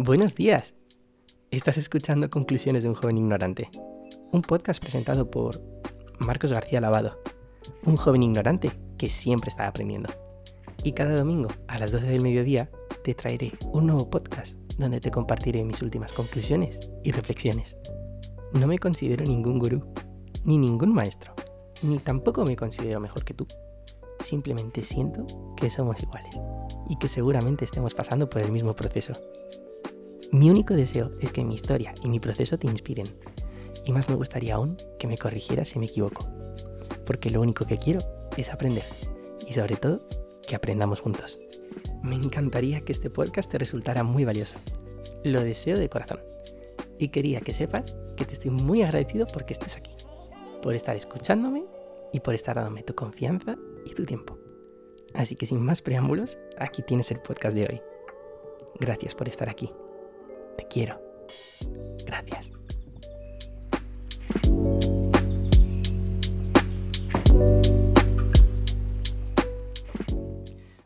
Buenos 0.00 0.36
días. 0.36 0.76
Estás 1.50 1.76
escuchando 1.76 2.30
Conclusiones 2.30 2.84
de 2.84 2.88
un 2.88 2.94
joven 2.94 3.18
ignorante, 3.18 3.68
un 4.30 4.42
podcast 4.42 4.80
presentado 4.80 5.28
por 5.28 5.60
Marcos 6.20 6.52
García 6.52 6.80
Lavado, 6.80 7.20
un 7.84 7.96
joven 7.96 8.22
ignorante 8.22 8.70
que 8.96 9.10
siempre 9.10 9.48
está 9.48 9.66
aprendiendo. 9.66 10.08
Y 10.84 10.92
cada 10.92 11.16
domingo 11.16 11.48
a 11.66 11.80
las 11.80 11.90
12 11.90 12.06
del 12.06 12.22
mediodía 12.22 12.70
te 13.02 13.12
traeré 13.14 13.54
un 13.72 13.88
nuevo 13.88 14.08
podcast 14.08 14.54
donde 14.78 15.00
te 15.00 15.10
compartiré 15.10 15.64
mis 15.64 15.82
últimas 15.82 16.12
conclusiones 16.12 16.78
y 17.02 17.10
reflexiones. 17.10 17.74
No 18.52 18.68
me 18.68 18.78
considero 18.78 19.24
ningún 19.24 19.58
gurú, 19.58 19.82
ni 20.44 20.58
ningún 20.58 20.94
maestro, 20.94 21.34
ni 21.82 21.98
tampoco 21.98 22.44
me 22.44 22.54
considero 22.54 23.00
mejor 23.00 23.24
que 23.24 23.34
tú. 23.34 23.48
Simplemente 24.24 24.84
siento 24.84 25.26
que 25.56 25.70
somos 25.70 26.00
iguales 26.00 26.36
y 26.88 26.96
que 26.98 27.08
seguramente 27.08 27.64
estemos 27.64 27.94
pasando 27.94 28.30
por 28.30 28.42
el 28.42 28.52
mismo 28.52 28.76
proceso. 28.76 29.14
Mi 30.30 30.50
único 30.50 30.74
deseo 30.74 31.12
es 31.20 31.32
que 31.32 31.42
mi 31.42 31.54
historia 31.54 31.94
y 32.02 32.08
mi 32.08 32.20
proceso 32.20 32.58
te 32.58 32.66
inspiren. 32.66 33.06
Y 33.86 33.92
más 33.92 34.10
me 34.10 34.14
gustaría 34.14 34.56
aún 34.56 34.76
que 34.98 35.06
me 35.06 35.16
corrigieras 35.16 35.70
si 35.70 35.78
me 35.78 35.86
equivoco. 35.86 36.28
Porque 37.06 37.30
lo 37.30 37.40
único 37.40 37.66
que 37.66 37.78
quiero 37.78 38.00
es 38.36 38.52
aprender. 38.52 38.84
Y 39.46 39.54
sobre 39.54 39.76
todo, 39.76 40.06
que 40.46 40.54
aprendamos 40.54 41.00
juntos. 41.00 41.38
Me 42.02 42.14
encantaría 42.14 42.82
que 42.82 42.92
este 42.92 43.08
podcast 43.08 43.50
te 43.50 43.56
resultara 43.56 44.02
muy 44.02 44.26
valioso. 44.26 44.56
Lo 45.24 45.42
deseo 45.42 45.78
de 45.78 45.88
corazón. 45.88 46.20
Y 46.98 47.08
quería 47.08 47.40
que 47.40 47.54
sepas 47.54 47.96
que 48.14 48.26
te 48.26 48.34
estoy 48.34 48.50
muy 48.50 48.82
agradecido 48.82 49.26
porque 49.32 49.54
estés 49.54 49.78
aquí. 49.78 49.92
Por 50.62 50.74
estar 50.74 50.94
escuchándome 50.94 51.64
y 52.12 52.20
por 52.20 52.34
estar 52.34 52.56
dándome 52.56 52.82
tu 52.82 52.94
confianza 52.94 53.56
y 53.86 53.94
tu 53.94 54.04
tiempo. 54.04 54.38
Así 55.14 55.36
que 55.36 55.46
sin 55.46 55.64
más 55.64 55.80
preámbulos, 55.80 56.38
aquí 56.58 56.82
tienes 56.82 57.10
el 57.12 57.20
podcast 57.20 57.56
de 57.56 57.64
hoy. 57.64 57.80
Gracias 58.78 59.14
por 59.14 59.26
estar 59.26 59.48
aquí. 59.48 59.72
Te 60.58 60.66
quiero. 60.66 61.00
Gracias. 62.04 62.50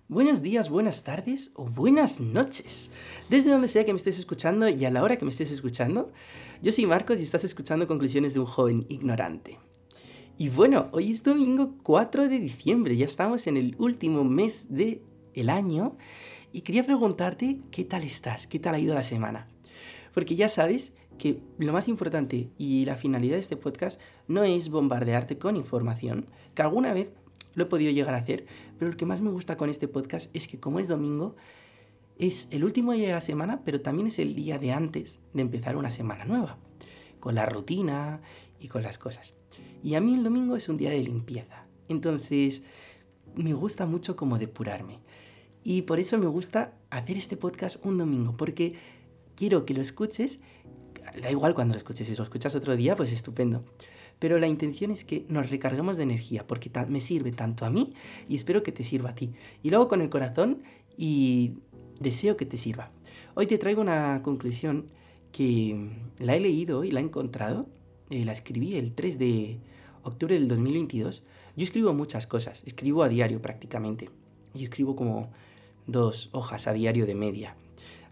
Buenos 0.09 0.43
días, 0.43 0.69
buenas 0.69 1.05
tardes 1.05 1.53
o 1.55 1.65
buenas 1.65 2.21
noches. 2.21 2.91
Desde 3.31 3.51
donde 3.51 3.67
sea 3.67 3.87
que 3.87 3.95
me 3.95 3.97
estés 3.97 4.19
escuchando 4.19 4.69
y 4.69 4.85
a 4.85 4.91
la 4.91 5.03
hora 5.03 5.17
que 5.17 5.25
me 5.25 5.31
estés 5.31 5.51
escuchando, 5.51 6.13
yo 6.61 6.71
soy 6.71 6.85
Marcos 6.85 7.19
y 7.19 7.23
estás 7.23 7.45
escuchando 7.45 7.87
Conclusiones 7.87 8.35
de 8.35 8.41
un 8.41 8.47
joven 8.47 8.85
ignorante. 8.91 9.59
Y 10.37 10.51
bueno, 10.51 10.91
hoy 10.93 11.13
es 11.13 11.23
domingo 11.23 11.77
4 11.83 12.29
de 12.29 12.39
diciembre, 12.39 12.95
ya 12.95 13.07
estamos 13.07 13.47
en 13.47 13.57
el 13.57 13.75
último 13.79 14.23
mes 14.23 14.67
del 14.69 15.01
el 15.33 15.49
año 15.49 15.97
y 16.53 16.61
quería 16.61 16.85
preguntarte 16.85 17.61
qué 17.71 17.85
tal 17.85 18.05
estás, 18.05 18.47
qué 18.47 18.59
tal 18.59 18.75
ha 18.75 18.79
ido 18.79 18.95
la 18.95 19.03
semana. 19.03 19.49
Porque 20.13 20.37
ya 20.37 20.49
sabes 20.49 20.93
que 21.19 21.41
lo 21.59 21.73
más 21.73 21.89
importante 21.89 22.51
y 22.59 22.85
la 22.85 22.97
finalidad 22.97 23.37
de 23.37 23.41
este 23.41 23.57
podcast 23.57 24.01
no 24.29 24.45
es 24.45 24.69
bombardearte 24.71 25.39
con 25.39 25.57
información, 25.57 26.27
que 26.55 26.63
alguna 26.63 26.93
vez 26.93 27.13
lo 27.55 27.65
he 27.65 27.67
podido 27.67 27.93
llegar 27.93 28.15
a 28.15 28.19
hacer, 28.19 28.47
pero 28.79 28.91
lo 28.91 28.97
que 28.97 29.07
más 29.07 29.21
me 29.21 29.31
gusta 29.31 29.57
con 29.57 29.71
este 29.71 29.89
podcast 29.89 30.35
es 30.35 30.49
que 30.49 30.59
como 30.59 30.79
es 30.79 30.89
domingo, 30.89 31.37
es 32.19 32.49
el 32.51 32.65
último 32.65 32.93
día 32.93 33.09
de 33.09 33.15
la 33.15 33.21
semana, 33.21 33.63
pero 33.65 33.81
también 33.81 34.09
es 34.09 34.19
el 34.19 34.35
día 34.35 34.59
de 34.59 34.73
antes 34.73 35.19
de 35.33 35.43
empezar 35.43 35.77
una 35.77 35.91
semana 35.91 36.25
nueva, 36.25 36.59
con 37.21 37.35
la 37.35 37.47
rutina 37.47 38.21
y 38.59 38.69
con 38.69 38.83
las 38.83 38.99
cosas. 38.99 39.35
Y 39.83 39.95
a 39.95 40.01
mí 40.01 40.15
el 40.15 40.25
domingo 40.25 40.57
es 40.57 40.69
un 40.69 40.77
día 40.77 40.91
de 40.91 41.01
limpieza, 41.01 41.67
entonces 41.89 42.63
me 43.35 43.55
gusta 43.55 43.87
mucho 43.87 44.17
como 44.17 44.39
depurarme. 44.39 45.01
Y 45.65 45.83
por 45.83 46.01
eso 46.01 46.19
me 46.19 46.27
gusta 46.27 46.75
hacer 46.91 47.17
este 47.17 47.37
podcast 47.37 47.85
un 47.85 47.97
domingo, 47.97 48.37
porque 48.37 48.75
quiero 49.43 49.67
que 49.67 49.75
lo 49.75 49.81
escuches, 49.81 50.39
da 51.21 51.29
igual 51.29 51.53
cuando 51.53 51.75
lo 51.75 51.79
escuches, 51.79 52.07
si 52.07 52.15
lo 52.15 52.23
escuchas 52.23 52.55
otro 52.55 52.77
día, 52.77 52.95
pues 52.95 53.11
estupendo. 53.11 53.65
Pero 54.21 54.39
la 54.39 54.47
intención 54.47 54.93
es 54.93 55.05
que 55.05 55.27
nos 55.29 55.51
recarguemos 55.51 55.97
de 55.97 56.05
energía, 56.05 56.47
porque 56.47 56.71
me 56.87 57.01
sirve 57.01 57.33
tanto 57.33 57.65
a 57.65 57.71
mí 57.71 57.93
y 58.29 58.37
espero 58.37 58.63
que 58.63 58.71
te 58.71 58.85
sirva 58.85 59.11
a 59.11 59.15
ti. 59.17 59.33
Y 59.65 59.71
luego 59.71 59.89
con 59.89 60.01
el 60.01 60.11
corazón 60.11 60.63
y 60.97 61.55
deseo 61.99 62.37
que 62.37 62.47
te 62.47 62.57
sirva. 62.57 62.93
Hoy 63.35 63.49
te 63.49 63.59
traigo 63.59 63.81
una 63.81 64.23
conclusión 64.23 64.87
que 65.33 65.91
la 66.21 66.37
he 66.37 66.41
leído 66.41 66.85
y 66.85 66.93
la 66.93 67.01
he 67.01 67.03
encontrado. 67.03 67.67
Eh, 68.11 68.25
la 68.25 68.35
escribí 68.35 68.77
el 68.77 68.93
3 68.93 69.19
de 69.19 69.59
octubre 70.05 70.37
del 70.37 70.47
2022. 70.47 71.25
Yo 71.57 71.65
escribo 71.65 71.93
muchas 71.93 72.29
cosas, 72.29 72.63
escribo 72.65 73.03
a 73.03 73.09
diario 73.09 73.43
prácticamente. 73.43 74.09
Y 74.55 74.63
escribo 74.63 74.95
como 74.95 75.33
dos 75.89 76.29
hojas 76.31 76.69
a 76.69 76.73
diario 76.73 77.07
de 77.07 77.17
media. 77.17 77.57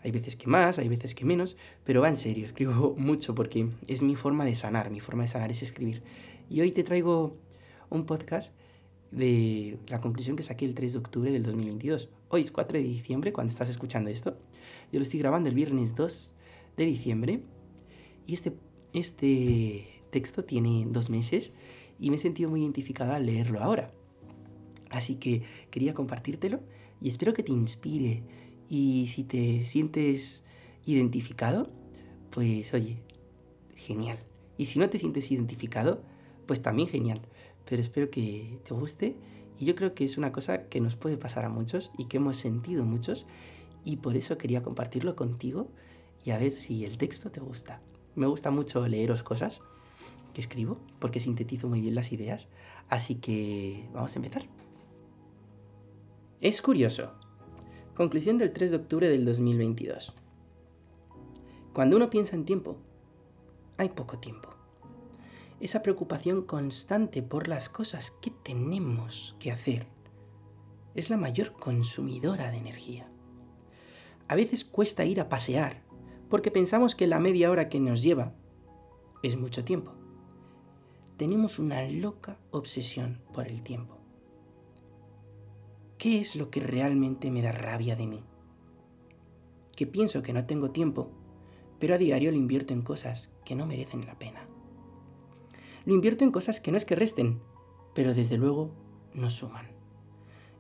Hay 0.03 0.11
veces 0.11 0.37
que 0.37 0.47
más, 0.47 0.79
hay 0.79 0.89
veces 0.89 1.15
que 1.15 1.25
menos, 1.25 1.57
pero 1.85 2.01
va 2.01 2.09
en 2.09 2.17
serio, 2.17 2.45
escribo 2.47 2.95
mucho 2.97 3.35
porque 3.35 3.69
es 3.87 4.03
mi 4.03 4.17
forma 4.17 4.45
de 4.45 4.55
sanar, 4.55 4.91
mi 4.91 5.01
forma 5.01 5.23
de 5.23 5.29
sanar 5.29 5.51
es 5.51 5.63
escribir. 5.63 6.03
Y 6.49 6.61
hoy 6.61 6.73
te 6.73 6.85
traigo 6.85 7.37
un 7.91 8.07
podcast 8.07 8.53
de 9.11 9.79
la 9.89 10.01
conclusión 10.01 10.37
que 10.37 10.43
saqué 10.43 10.65
el 10.65 10.75
3 10.75 10.93
de 10.93 10.99
octubre 10.99 11.33
del 11.33 11.43
2022. 11.43 12.09
Hoy 12.29 12.43
es 12.43 12.51
4 12.51 12.79
de 12.79 12.85
diciembre 12.85 13.33
cuando 13.33 13.51
estás 13.51 13.69
escuchando 13.69 14.11
esto. 14.11 14.37
Yo 14.93 14.99
lo 14.99 15.03
estoy 15.03 15.21
grabando 15.21 15.49
el 15.49 15.55
viernes 15.55 15.95
2 15.95 16.35
de 16.77 16.85
diciembre 16.85 17.43
y 18.27 18.35
este, 18.35 18.53
este 18.93 20.03
texto 20.11 20.45
tiene 20.45 20.87
dos 20.89 21.11
meses 21.11 21.53
y 21.99 22.11
me 22.11 22.17
he 22.17 22.19
sentido 22.19 22.51
muy 22.51 22.63
identificada 22.63 23.17
al 23.17 23.27
leerlo 23.27 23.61
ahora. 23.61 23.93
Así 24.91 25.17
que 25.17 25.43
quería 25.71 25.95
compartírtelo 25.95 26.61
y 27.01 27.09
espero 27.09 27.33
que 27.33 27.43
te 27.43 27.53
inspire 27.53 28.23
y 28.71 29.07
si 29.07 29.25
te 29.25 29.65
sientes 29.65 30.45
identificado, 30.87 31.69
pues 32.31 32.73
oye, 32.73 32.99
genial. 33.75 34.21
Y 34.57 34.67
si 34.67 34.79
no 34.79 34.89
te 34.89 34.99
sientes 34.99 35.31
identificado, 35.33 36.01
pues 36.47 36.63
también 36.63 36.89
genial. 36.89 37.21
Pero 37.69 37.83
espero 37.83 38.11
que 38.11 38.61
te 38.63 38.73
guste 38.73 39.17
y 39.59 39.65
yo 39.65 39.75
creo 39.75 39.93
que 39.95 40.05
es 40.05 40.17
una 40.17 40.31
cosa 40.31 40.69
que 40.69 40.81
nos 40.81 40.95
puede 40.95 41.17
pasar 41.17 41.45
a 41.45 41.49
muchos 41.49 41.91
y 41.99 42.07
que 42.07 42.19
hemos 42.19 42.37
sentido 42.37 42.85
muchos 42.85 43.27
y 43.85 43.97
por 43.97 44.17
eso 44.17 44.39
quería 44.39 44.63
compartirlo 44.63 45.17
contigo 45.17 45.69
y 46.25 46.31
a 46.31 46.39
ver 46.39 46.53
si 46.53 46.85
el 46.85 46.97
texto 46.97 47.31
te 47.31 47.41
gusta. 47.41 47.83
Me 48.15 48.27
gusta 48.27 48.53
mucho 48.53 48.87
leeros 48.87 49.25
cosas 49.25 49.61
que 50.33 50.41
escribo 50.41 50.79
porque 51.01 51.19
sintetizo 51.19 51.69
muy 51.69 51.81
bien 51.81 51.97
las 51.97 52.13
ideas, 52.13 52.49
así 52.89 53.17
que 53.17 53.89
vamos 53.93 54.15
a 54.15 54.19
empezar. 54.21 54.45
Es 56.41 56.63
curioso, 56.63 57.13
Conclusión 58.01 58.39
del 58.39 58.55
3 58.55 58.71
de 58.71 58.77
octubre 58.79 59.11
del 59.11 59.27
2022. 59.27 60.15
Cuando 61.75 61.97
uno 61.97 62.09
piensa 62.09 62.35
en 62.35 62.47
tiempo, 62.47 62.79
hay 63.77 63.91
poco 63.91 64.19
tiempo. 64.19 64.49
Esa 65.61 65.83
preocupación 65.83 66.41
constante 66.45 67.21
por 67.23 67.47
las 67.47 67.69
cosas 67.69 68.11
que 68.11 68.31
tenemos 68.31 69.37
que 69.39 69.53
hacer 69.53 69.87
es 70.95 71.11
la 71.11 71.19
mayor 71.19 71.53
consumidora 71.53 72.51
de 72.51 72.57
energía. 72.57 73.07
A 74.29 74.35
veces 74.35 74.65
cuesta 74.65 75.05
ir 75.05 75.21
a 75.21 75.29
pasear 75.29 75.83
porque 76.31 76.51
pensamos 76.51 76.95
que 76.95 77.07
la 77.07 77.21
media 77.21 77.51
hora 77.51 77.69
que 77.69 77.81
nos 77.81 78.03
lleva 78.03 78.33
es 79.23 79.37
mucho 79.37 79.63
tiempo. 79.63 79.93
Tenemos 81.19 81.59
una 81.59 81.87
loca 81.87 82.39
obsesión 82.51 83.21
por 83.35 83.47
el 83.47 83.63
tiempo. 83.63 84.00
¿Qué 86.01 86.19
es 86.19 86.35
lo 86.35 86.49
que 86.49 86.61
realmente 86.61 87.31
me 87.31 87.43
da 87.43 87.53
rabia 87.53 87.95
de 87.95 88.07
mí? 88.07 88.25
Que 89.77 89.87
pienso 89.87 90.23
que 90.23 90.33
no 90.33 90.47
tengo 90.47 90.71
tiempo, 90.71 91.11
pero 91.79 91.95
a 91.95 91.99
diario 91.99 92.31
lo 92.31 92.39
invierto 92.39 92.73
en 92.73 92.81
cosas 92.81 93.29
que 93.45 93.55
no 93.55 93.67
merecen 93.67 94.07
la 94.07 94.19
pena. 94.19 94.41
Lo 95.85 95.93
invierto 95.93 96.25
en 96.25 96.33
cosas 96.33 96.59
que 96.59 96.71
no 96.71 96.79
es 96.79 96.87
que 96.87 96.97
resten, 96.97 97.43
pero 97.95 98.15
desde 98.15 98.39
luego 98.39 98.71
no 99.13 99.29
suman. 99.29 99.67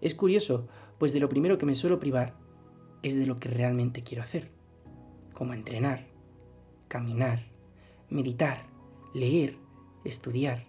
Es 0.02 0.14
curioso, 0.14 0.68
pues 0.98 1.14
de 1.14 1.20
lo 1.20 1.30
primero 1.30 1.56
que 1.56 1.64
me 1.64 1.74
suelo 1.74 1.98
privar 1.98 2.36
es 3.02 3.16
de 3.16 3.24
lo 3.24 3.36
que 3.36 3.48
realmente 3.48 4.02
quiero 4.02 4.22
hacer, 4.22 4.50
como 5.32 5.54
entrenar, 5.54 6.06
caminar, 6.86 7.46
meditar, 8.10 8.66
leer, 9.14 9.56
estudiar. 10.04 10.66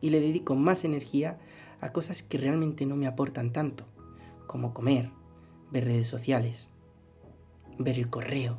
Y 0.00 0.08
le 0.08 0.20
dedico 0.20 0.54
más 0.54 0.86
energía 0.86 1.38
a 1.84 1.92
cosas 1.92 2.22
que 2.22 2.38
realmente 2.38 2.86
no 2.86 2.96
me 2.96 3.06
aportan 3.06 3.52
tanto, 3.52 3.84
como 4.46 4.72
comer, 4.72 5.10
ver 5.70 5.84
redes 5.84 6.08
sociales, 6.08 6.70
ver 7.78 7.98
el 7.98 8.08
correo 8.08 8.58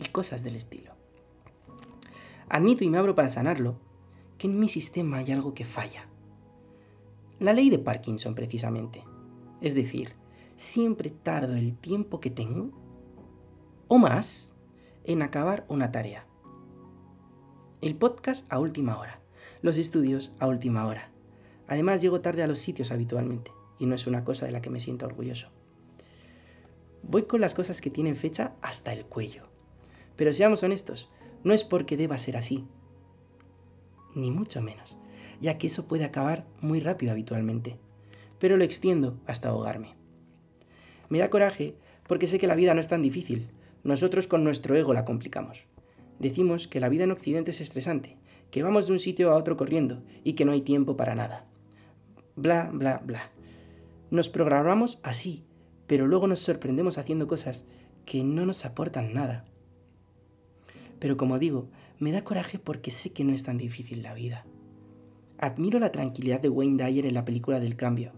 y 0.00 0.08
cosas 0.08 0.42
del 0.42 0.56
estilo. 0.56 0.94
Admito 2.48 2.84
y 2.84 2.88
me 2.88 2.96
abro 2.96 3.14
para 3.14 3.28
sanarlo 3.28 3.78
que 4.38 4.46
en 4.46 4.58
mi 4.58 4.70
sistema 4.70 5.18
hay 5.18 5.30
algo 5.30 5.52
que 5.52 5.66
falla. 5.66 6.08
La 7.38 7.52
ley 7.52 7.68
de 7.68 7.78
Parkinson 7.78 8.34
precisamente. 8.34 9.04
Es 9.60 9.74
decir, 9.74 10.14
siempre 10.56 11.10
tardo 11.10 11.54
el 11.54 11.76
tiempo 11.76 12.18
que 12.18 12.30
tengo 12.30 12.70
o 13.88 13.98
más 13.98 14.54
en 15.04 15.20
acabar 15.20 15.66
una 15.68 15.92
tarea. 15.92 16.26
El 17.82 17.94
podcast 17.94 18.50
a 18.50 18.58
última 18.58 18.98
hora, 18.98 19.20
los 19.60 19.76
estudios 19.76 20.34
a 20.38 20.46
última 20.46 20.86
hora, 20.86 21.10
Además, 21.68 22.00
llego 22.00 22.20
tarde 22.20 22.42
a 22.42 22.46
los 22.46 22.58
sitios 22.58 22.90
habitualmente, 22.90 23.52
y 23.78 23.86
no 23.86 23.94
es 23.94 24.06
una 24.06 24.24
cosa 24.24 24.46
de 24.46 24.52
la 24.52 24.60
que 24.60 24.70
me 24.70 24.80
siento 24.80 25.06
orgulloso. 25.06 25.48
Voy 27.02 27.22
con 27.22 27.40
las 27.40 27.54
cosas 27.54 27.80
que 27.80 27.90
tienen 27.90 28.16
fecha 28.16 28.54
hasta 28.62 28.92
el 28.92 29.04
cuello. 29.04 29.44
Pero 30.16 30.32
seamos 30.32 30.62
honestos, 30.62 31.08
no 31.44 31.52
es 31.52 31.62
porque 31.62 31.96
deba 31.96 32.18
ser 32.18 32.36
así. 32.36 32.64
Ni 34.14 34.30
mucho 34.30 34.60
menos, 34.62 34.96
ya 35.40 35.58
que 35.58 35.68
eso 35.68 35.86
puede 35.86 36.04
acabar 36.04 36.46
muy 36.60 36.80
rápido 36.80 37.12
habitualmente. 37.12 37.78
Pero 38.38 38.56
lo 38.56 38.64
extiendo 38.64 39.18
hasta 39.26 39.50
ahogarme. 39.50 39.94
Me 41.08 41.18
da 41.18 41.30
coraje 41.30 41.76
porque 42.08 42.26
sé 42.26 42.38
que 42.38 42.46
la 42.46 42.56
vida 42.56 42.74
no 42.74 42.80
es 42.80 42.88
tan 42.88 43.02
difícil. 43.02 43.48
Nosotros 43.84 44.26
con 44.26 44.42
nuestro 44.42 44.74
ego 44.74 44.92
la 44.94 45.04
complicamos. 45.04 45.64
Decimos 46.18 46.66
que 46.66 46.80
la 46.80 46.88
vida 46.88 47.04
en 47.04 47.12
Occidente 47.12 47.50
es 47.50 47.60
estresante, 47.60 48.16
que 48.50 48.62
vamos 48.62 48.86
de 48.86 48.94
un 48.94 48.98
sitio 48.98 49.30
a 49.30 49.36
otro 49.36 49.56
corriendo 49.56 50.02
y 50.24 50.32
que 50.32 50.44
no 50.44 50.52
hay 50.52 50.62
tiempo 50.62 50.96
para 50.96 51.14
nada. 51.14 51.44
Bla, 52.38 52.68
bla, 52.70 52.98
bla. 53.02 53.30
Nos 54.10 54.28
programamos 54.28 54.98
así, 55.02 55.46
pero 55.86 56.06
luego 56.06 56.26
nos 56.26 56.40
sorprendemos 56.40 56.98
haciendo 56.98 57.26
cosas 57.26 57.64
que 58.04 58.24
no 58.24 58.44
nos 58.44 58.66
aportan 58.66 59.14
nada. 59.14 59.46
Pero 60.98 61.16
como 61.16 61.38
digo, 61.38 61.70
me 61.98 62.12
da 62.12 62.24
coraje 62.24 62.58
porque 62.58 62.90
sé 62.90 63.14
que 63.14 63.24
no 63.24 63.32
es 63.32 63.42
tan 63.42 63.56
difícil 63.56 64.02
la 64.02 64.12
vida. 64.12 64.44
Admiro 65.38 65.78
la 65.78 65.92
tranquilidad 65.92 66.38
de 66.38 66.50
Wayne 66.50 66.84
Dyer 66.84 67.06
en 67.06 67.14
la 67.14 67.24
película 67.24 67.58
del 67.58 67.74
cambio. 67.74 68.12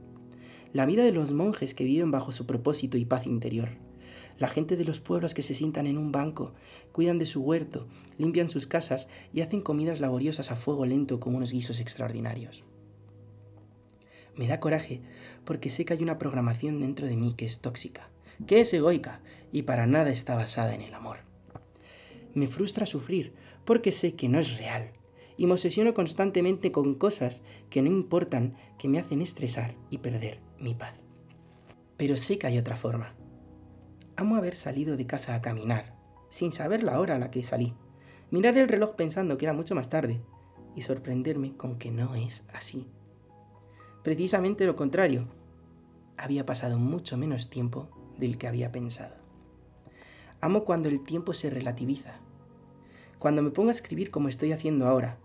La 0.72 0.84
vida 0.84 1.04
de 1.04 1.12
los 1.12 1.32
monjes 1.32 1.72
que 1.74 1.84
viven 1.84 2.10
bajo 2.10 2.32
su 2.32 2.44
propósito 2.44 2.98
y 2.98 3.04
paz 3.04 3.24
interior. 3.24 3.68
La 4.36 4.48
gente 4.48 4.76
de 4.76 4.84
los 4.84 4.98
pueblos 4.98 5.32
que 5.32 5.42
se 5.42 5.54
sientan 5.54 5.86
en 5.86 5.96
un 5.96 6.10
banco, 6.10 6.54
cuidan 6.90 7.20
de 7.20 7.26
su 7.26 7.40
huerto, 7.40 7.86
limpian 8.16 8.50
sus 8.50 8.66
casas 8.66 9.06
y 9.32 9.42
hacen 9.42 9.60
comidas 9.60 10.00
laboriosas 10.00 10.50
a 10.50 10.56
fuego 10.56 10.86
lento 10.86 11.20
con 11.20 11.36
unos 11.36 11.52
guisos 11.52 11.78
extraordinarios. 11.78 12.64
Me 14.38 14.46
da 14.46 14.60
coraje 14.60 15.02
porque 15.44 15.68
sé 15.68 15.84
que 15.84 15.94
hay 15.94 16.02
una 16.02 16.16
programación 16.16 16.80
dentro 16.80 17.06
de 17.06 17.16
mí 17.16 17.34
que 17.34 17.44
es 17.44 17.60
tóxica, 17.60 18.08
que 18.46 18.60
es 18.60 18.72
egoica 18.72 19.20
y 19.50 19.62
para 19.62 19.86
nada 19.86 20.10
está 20.10 20.36
basada 20.36 20.74
en 20.74 20.82
el 20.82 20.94
amor. 20.94 21.18
Me 22.34 22.46
frustra 22.46 22.86
sufrir 22.86 23.34
porque 23.64 23.90
sé 23.90 24.14
que 24.14 24.28
no 24.28 24.38
es 24.38 24.56
real 24.56 24.92
y 25.36 25.46
me 25.46 25.54
obsesiono 25.54 25.92
constantemente 25.92 26.70
con 26.70 26.94
cosas 26.94 27.42
que 27.68 27.82
no 27.82 27.88
importan, 27.88 28.56
que 28.78 28.88
me 28.88 29.00
hacen 29.00 29.22
estresar 29.22 29.74
y 29.90 29.98
perder 29.98 30.38
mi 30.60 30.72
paz. 30.74 30.94
Pero 31.96 32.16
sé 32.16 32.38
que 32.38 32.46
hay 32.46 32.58
otra 32.58 32.76
forma. 32.76 33.16
Amo 34.14 34.36
haber 34.36 34.54
salido 34.54 34.96
de 34.96 35.06
casa 35.06 35.34
a 35.34 35.42
caminar, 35.42 35.96
sin 36.30 36.52
saber 36.52 36.84
la 36.84 37.00
hora 37.00 37.16
a 37.16 37.18
la 37.18 37.32
que 37.32 37.42
salí, 37.42 37.74
mirar 38.30 38.56
el 38.56 38.68
reloj 38.68 38.94
pensando 38.94 39.36
que 39.36 39.46
era 39.46 39.52
mucho 39.52 39.74
más 39.74 39.90
tarde 39.90 40.20
y 40.76 40.82
sorprenderme 40.82 41.56
con 41.56 41.76
que 41.76 41.90
no 41.90 42.14
es 42.14 42.44
así. 42.52 42.86
Precisamente 44.08 44.64
lo 44.64 44.74
contrario. 44.74 45.26
Había 46.16 46.46
pasado 46.46 46.78
mucho 46.78 47.18
menos 47.18 47.50
tiempo 47.50 47.90
del 48.16 48.38
que 48.38 48.48
había 48.48 48.72
pensado. 48.72 49.14
Amo 50.40 50.64
cuando 50.64 50.88
el 50.88 51.04
tiempo 51.04 51.34
se 51.34 51.50
relativiza. 51.50 52.14
Cuando 53.18 53.42
me 53.42 53.50
pongo 53.50 53.68
a 53.68 53.72
escribir 53.72 54.10
como 54.10 54.30
estoy 54.30 54.52
haciendo 54.52 54.88
ahora, 54.88 55.18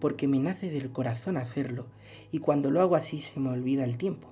porque 0.00 0.26
me 0.26 0.38
nace 0.38 0.70
del 0.70 0.90
corazón 0.90 1.36
hacerlo, 1.36 1.88
y 2.32 2.38
cuando 2.38 2.70
lo 2.70 2.80
hago 2.80 2.96
así 2.96 3.20
se 3.20 3.38
me 3.40 3.50
olvida 3.50 3.84
el 3.84 3.98
tiempo. 3.98 4.28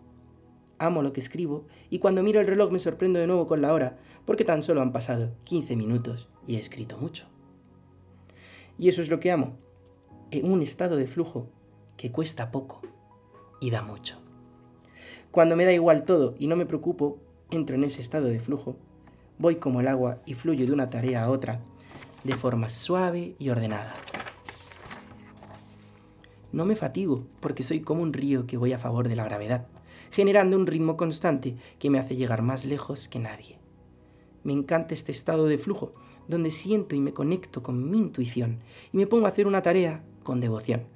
Amo 0.78 1.02
lo 1.02 1.12
que 1.12 1.20
escribo, 1.20 1.66
y 1.90 1.99
cuando 1.99 2.22
miro 2.22 2.40
el 2.40 2.46
reloj 2.46 2.72
me 2.72 2.78
sorprendo 2.78 3.19
de 3.19 3.26
nuevo 3.26 3.46
con 3.46 3.60
la 3.60 3.75
hora, 3.75 3.99
porque 4.25 4.46
tan 4.46 4.62
solo 4.62 4.81
han 4.81 4.93
pasado 4.93 5.34
15 5.44 5.76
minutos 5.76 6.31
y 6.46 6.56
he 6.56 6.58
escrito 6.58 6.96
mucho. 6.96 7.26
Y 8.78 8.88
eso 8.88 9.02
es 9.02 9.10
lo 9.10 9.20
que 9.20 9.32
amo, 9.32 9.58
en 10.31 10.50
un 10.50 10.62
estado 10.62 10.96
de 10.96 11.08
flujo 11.08 11.50
que 11.99 12.10
cuesta 12.10 12.50
poco 12.50 12.81
y 13.60 13.70
da 13.70 13.82
mucho. 13.82 14.16
Cuando 15.31 15.56
me 15.56 15.64
da 15.64 15.72
igual 15.72 16.05
todo 16.05 16.34
y 16.38 16.46
no 16.46 16.56
me 16.56 16.66
preocupo, 16.66 17.19
entro 17.50 17.76
en 17.76 17.84
ese 17.84 18.00
estado 18.00 18.26
de 18.26 18.40
flujo, 18.40 18.76
voy 19.38 19.56
como 19.56 19.81
el 19.81 19.88
agua 19.88 20.20
y 20.26 20.34
fluyo 20.34 20.66
de 20.66 20.72
una 20.72 20.90
tarea 20.90 21.25
a 21.25 21.31
otra 21.31 21.60
de 22.25 22.34
forma 22.34 22.69
suave 22.69 23.37
y 23.38 23.50
ordenada. 23.50 23.94
No 26.50 26.64
me 26.64 26.76
fatigo 26.76 27.26
porque 27.40 27.62
soy 27.62 27.81
como 27.81 28.02
un 28.02 28.12
río 28.12 28.46
que 28.46 28.56
voy 28.56 28.72
a 28.72 28.78
favor 28.78 29.08
de 29.08 29.16
la 29.16 29.25
gravedad, 29.25 29.66
generando 30.10 30.56
un 30.56 30.66
ritmo 30.66 30.96
constante 30.96 31.56
que 31.78 31.90
me 31.90 31.99
hace 31.99 32.16
llegar 32.16 32.43
más 32.43 32.64
lejos 32.64 33.08
que 33.08 33.19
nadie. 33.19 33.58
Me 34.44 34.55
encanta 34.55 34.94
este 34.94 35.12
estado 35.12 35.46
de 35.46 35.58
flujo, 35.58 35.93
donde 36.26 36.50
siento 36.50 36.94
y 36.94 37.00
me 37.00 37.12
conecto 37.12 37.62
con 37.62 37.90
mi 37.90 37.99
intuición 37.99 38.60
y 38.93 38.96
me 38.96 39.06
pongo 39.06 39.26
a 39.26 39.28
hacer 39.28 39.46
una 39.46 39.62
tarea 39.62 40.02
con 40.22 40.40
devoción 40.40 40.87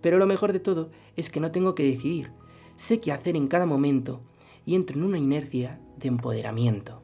pero 0.00 0.18
lo 0.18 0.26
mejor 0.26 0.52
de 0.52 0.60
todo 0.60 0.90
es 1.16 1.30
que 1.30 1.40
no 1.40 1.50
tengo 1.50 1.74
que 1.74 1.84
decidir. 1.84 2.32
Sé 2.76 3.00
qué 3.00 3.12
hacer 3.12 3.36
en 3.36 3.48
cada 3.48 3.66
momento 3.66 4.20
y 4.64 4.74
entro 4.74 4.96
en 4.96 5.04
una 5.04 5.18
inercia 5.18 5.80
de 5.96 6.08
empoderamiento. 6.08 7.02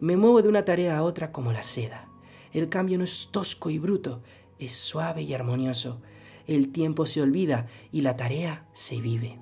Me 0.00 0.16
muevo 0.16 0.42
de 0.42 0.48
una 0.48 0.64
tarea 0.64 0.96
a 0.96 1.02
otra 1.02 1.32
como 1.32 1.52
la 1.52 1.62
seda. 1.62 2.08
El 2.52 2.68
cambio 2.68 2.98
no 2.98 3.04
es 3.04 3.28
tosco 3.30 3.70
y 3.70 3.78
bruto, 3.78 4.22
es 4.58 4.72
suave 4.72 5.22
y 5.22 5.34
armonioso. 5.34 6.00
El 6.46 6.70
tiempo 6.72 7.06
se 7.06 7.22
olvida 7.22 7.66
y 7.90 8.02
la 8.02 8.16
tarea 8.16 8.66
se 8.72 9.00
vive. 9.00 9.38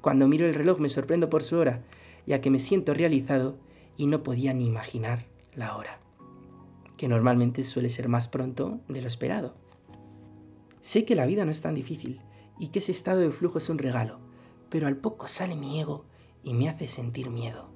Cuando 0.00 0.28
miro 0.28 0.46
el 0.46 0.54
reloj 0.54 0.78
me 0.78 0.88
sorprendo 0.88 1.28
por 1.28 1.42
su 1.42 1.56
hora, 1.56 1.84
ya 2.26 2.40
que 2.40 2.50
me 2.50 2.58
siento 2.58 2.94
realizado 2.94 3.58
y 3.96 4.06
no 4.06 4.22
podía 4.22 4.54
ni 4.54 4.66
imaginar 4.66 5.26
la 5.54 5.76
hora, 5.76 5.98
que 6.96 7.08
normalmente 7.08 7.64
suele 7.64 7.88
ser 7.88 8.08
más 8.08 8.28
pronto 8.28 8.80
de 8.88 9.02
lo 9.02 9.08
esperado. 9.08 9.54
Sé 10.88 11.04
que 11.04 11.14
la 11.14 11.26
vida 11.26 11.44
no 11.44 11.50
es 11.50 11.60
tan 11.60 11.74
difícil 11.74 12.22
y 12.58 12.68
que 12.68 12.78
ese 12.78 12.92
estado 12.92 13.20
de 13.20 13.30
flujo 13.30 13.58
es 13.58 13.68
un 13.68 13.76
regalo, 13.76 14.20
pero 14.70 14.86
al 14.86 14.96
poco 14.96 15.28
sale 15.28 15.54
mi 15.54 15.78
ego 15.78 16.06
y 16.42 16.54
me 16.54 16.70
hace 16.70 16.88
sentir 16.88 17.28
miedo. 17.28 17.68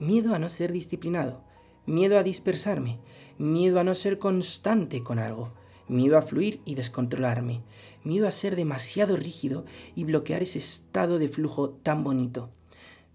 Miedo 0.00 0.34
a 0.34 0.40
no 0.40 0.48
ser 0.48 0.72
disciplinado, 0.72 1.44
miedo 1.86 2.18
a 2.18 2.24
dispersarme, 2.24 2.98
miedo 3.38 3.78
a 3.78 3.84
no 3.84 3.94
ser 3.94 4.18
constante 4.18 5.04
con 5.04 5.20
algo, 5.20 5.54
miedo 5.86 6.18
a 6.18 6.22
fluir 6.22 6.60
y 6.64 6.74
descontrolarme, 6.74 7.62
miedo 8.02 8.26
a 8.26 8.32
ser 8.32 8.56
demasiado 8.56 9.16
rígido 9.16 9.64
y 9.94 10.02
bloquear 10.02 10.42
ese 10.42 10.58
estado 10.58 11.20
de 11.20 11.28
flujo 11.28 11.70
tan 11.70 12.02
bonito, 12.02 12.50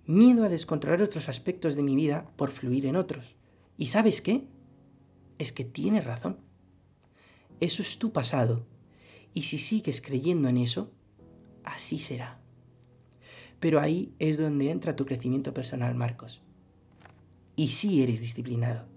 miedo 0.06 0.46
a 0.46 0.50
descontrolar 0.50 1.02
otros 1.02 1.28
aspectos 1.28 1.76
de 1.76 1.84
mi 1.84 1.98
vida 1.98 2.32
por 2.38 2.50
fluir 2.50 2.86
en 2.86 2.96
otros. 2.96 3.36
¿Y 3.78 3.88
sabes 3.88 4.22
qué? 4.22 4.48
Es 5.38 5.52
que 5.52 5.66
tienes 5.66 6.06
razón. 6.06 6.38
Eso 7.60 7.82
es 7.82 8.00
tu 8.00 8.14
pasado 8.14 8.66
y 9.36 9.44
si 9.44 9.58
sigues 9.58 10.02
creyendo 10.02 10.48
en 10.48 10.58
eso, 10.58 10.92
así 11.66 12.00
será. 12.00 12.40
Pero 13.60 13.82
ahí 13.82 14.14
es 14.18 14.38
donde 14.38 14.72
entra 14.72 14.96
tu 14.96 15.06
crecimiento 15.06 15.54
personal, 15.54 15.94
Marcos. 15.94 16.42
Y 17.58 17.68
sí 17.68 18.02
eres 18.02 18.22
disciplinado. 18.22 18.88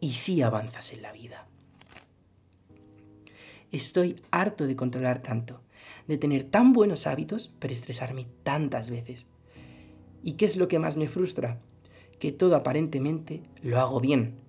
Y 0.00 0.14
sí 0.14 0.42
avanzas 0.42 0.92
en 0.92 1.02
la 1.02 1.12
vida. 1.12 1.46
Estoy 3.70 4.20
harto 4.32 4.66
de 4.66 4.74
controlar 4.74 5.22
tanto, 5.22 5.62
de 6.08 6.18
tener 6.18 6.42
tan 6.42 6.72
buenos 6.72 7.06
hábitos, 7.06 7.52
pero 7.60 7.72
estresarme 7.72 8.26
tantas 8.42 8.90
veces. 8.90 9.26
¿Y 10.24 10.32
qué 10.32 10.44
es 10.44 10.56
lo 10.56 10.66
que 10.66 10.80
más 10.80 10.96
me 10.96 11.06
frustra? 11.06 11.60
Que 12.18 12.32
todo 12.32 12.56
aparentemente 12.56 13.42
lo 13.62 13.78
hago 13.78 14.00
bien, 14.00 14.40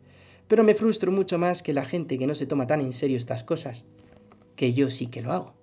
pero 0.47 0.63
me 0.63 0.73
frustro 0.73 1.11
mucho 1.11 1.37
más 1.37 1.61
que 1.61 1.73
la 1.73 1.85
gente 1.85 2.17
que 2.17 2.25
no 2.25 2.33
se 2.33 2.47
toma 2.47 2.65
tan 2.65 2.81
en 2.81 2.93
serio 2.93 3.17
estas 3.17 3.43
cosas 3.43 3.83
que 4.59 4.73
yo 4.73 4.91
sí 4.91 5.07
que 5.07 5.21
lo 5.21 5.31
hago. 5.31 5.53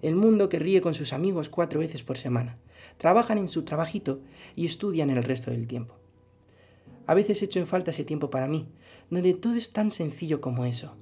El 0.00 0.16
mundo 0.16 0.48
que 0.48 0.58
ríe 0.58 0.80
con 0.80 0.94
sus 0.94 1.12
amigos 1.12 1.50
cuatro 1.50 1.78
veces 1.78 2.02
por 2.02 2.16
semana, 2.16 2.56
trabajan 2.96 3.36
en 3.36 3.48
su 3.48 3.64
trabajito 3.64 4.22
y 4.56 4.64
estudian 4.64 5.10
el 5.10 5.22
resto 5.22 5.50
del 5.50 5.66
tiempo. 5.66 5.96
A 7.06 7.12
veces 7.12 7.42
echo 7.42 7.58
en 7.58 7.66
falta 7.66 7.90
ese 7.90 8.04
tiempo 8.04 8.30
para 8.30 8.48
mí, 8.48 8.66
donde 9.10 9.34
todo 9.34 9.56
es 9.56 9.74
tan 9.74 9.90
sencillo 9.90 10.40
como 10.40 10.64
eso. 10.64 10.96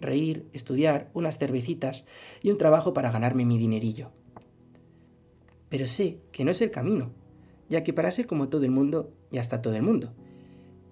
Reír, 0.00 0.46
estudiar, 0.52 1.10
unas 1.14 1.36
cervecitas 1.36 2.04
y 2.40 2.52
un 2.52 2.58
trabajo 2.58 2.94
para 2.94 3.10
ganarme 3.10 3.44
mi 3.44 3.58
dinerillo. 3.58 4.12
Pero 5.68 5.88
sé 5.88 6.20
que 6.30 6.44
no 6.44 6.52
es 6.52 6.60
el 6.60 6.70
camino, 6.70 7.10
ya 7.68 7.82
que 7.82 7.92
para 7.92 8.12
ser 8.12 8.28
como 8.28 8.50
todo 8.50 8.62
el 8.62 8.70
mundo, 8.70 9.12
ya 9.32 9.40
está 9.40 9.62
todo 9.62 9.74
el 9.74 9.82
mundo. 9.82 10.14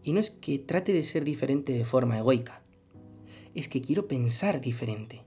Y 0.03 0.15
no 0.15 0.19
es 0.19 0.31
que 0.31 0.59
trate 0.59 0.93
de 0.93 1.05
ser 1.05 1.23
diferente 1.23 1.73
de 1.73 1.85
forma 1.85 2.19
egoica, 2.19 2.65
es 3.55 3.69
que 3.69 3.81
quiero 3.81 4.09
pensar 4.09 4.61
diferente 4.61 5.23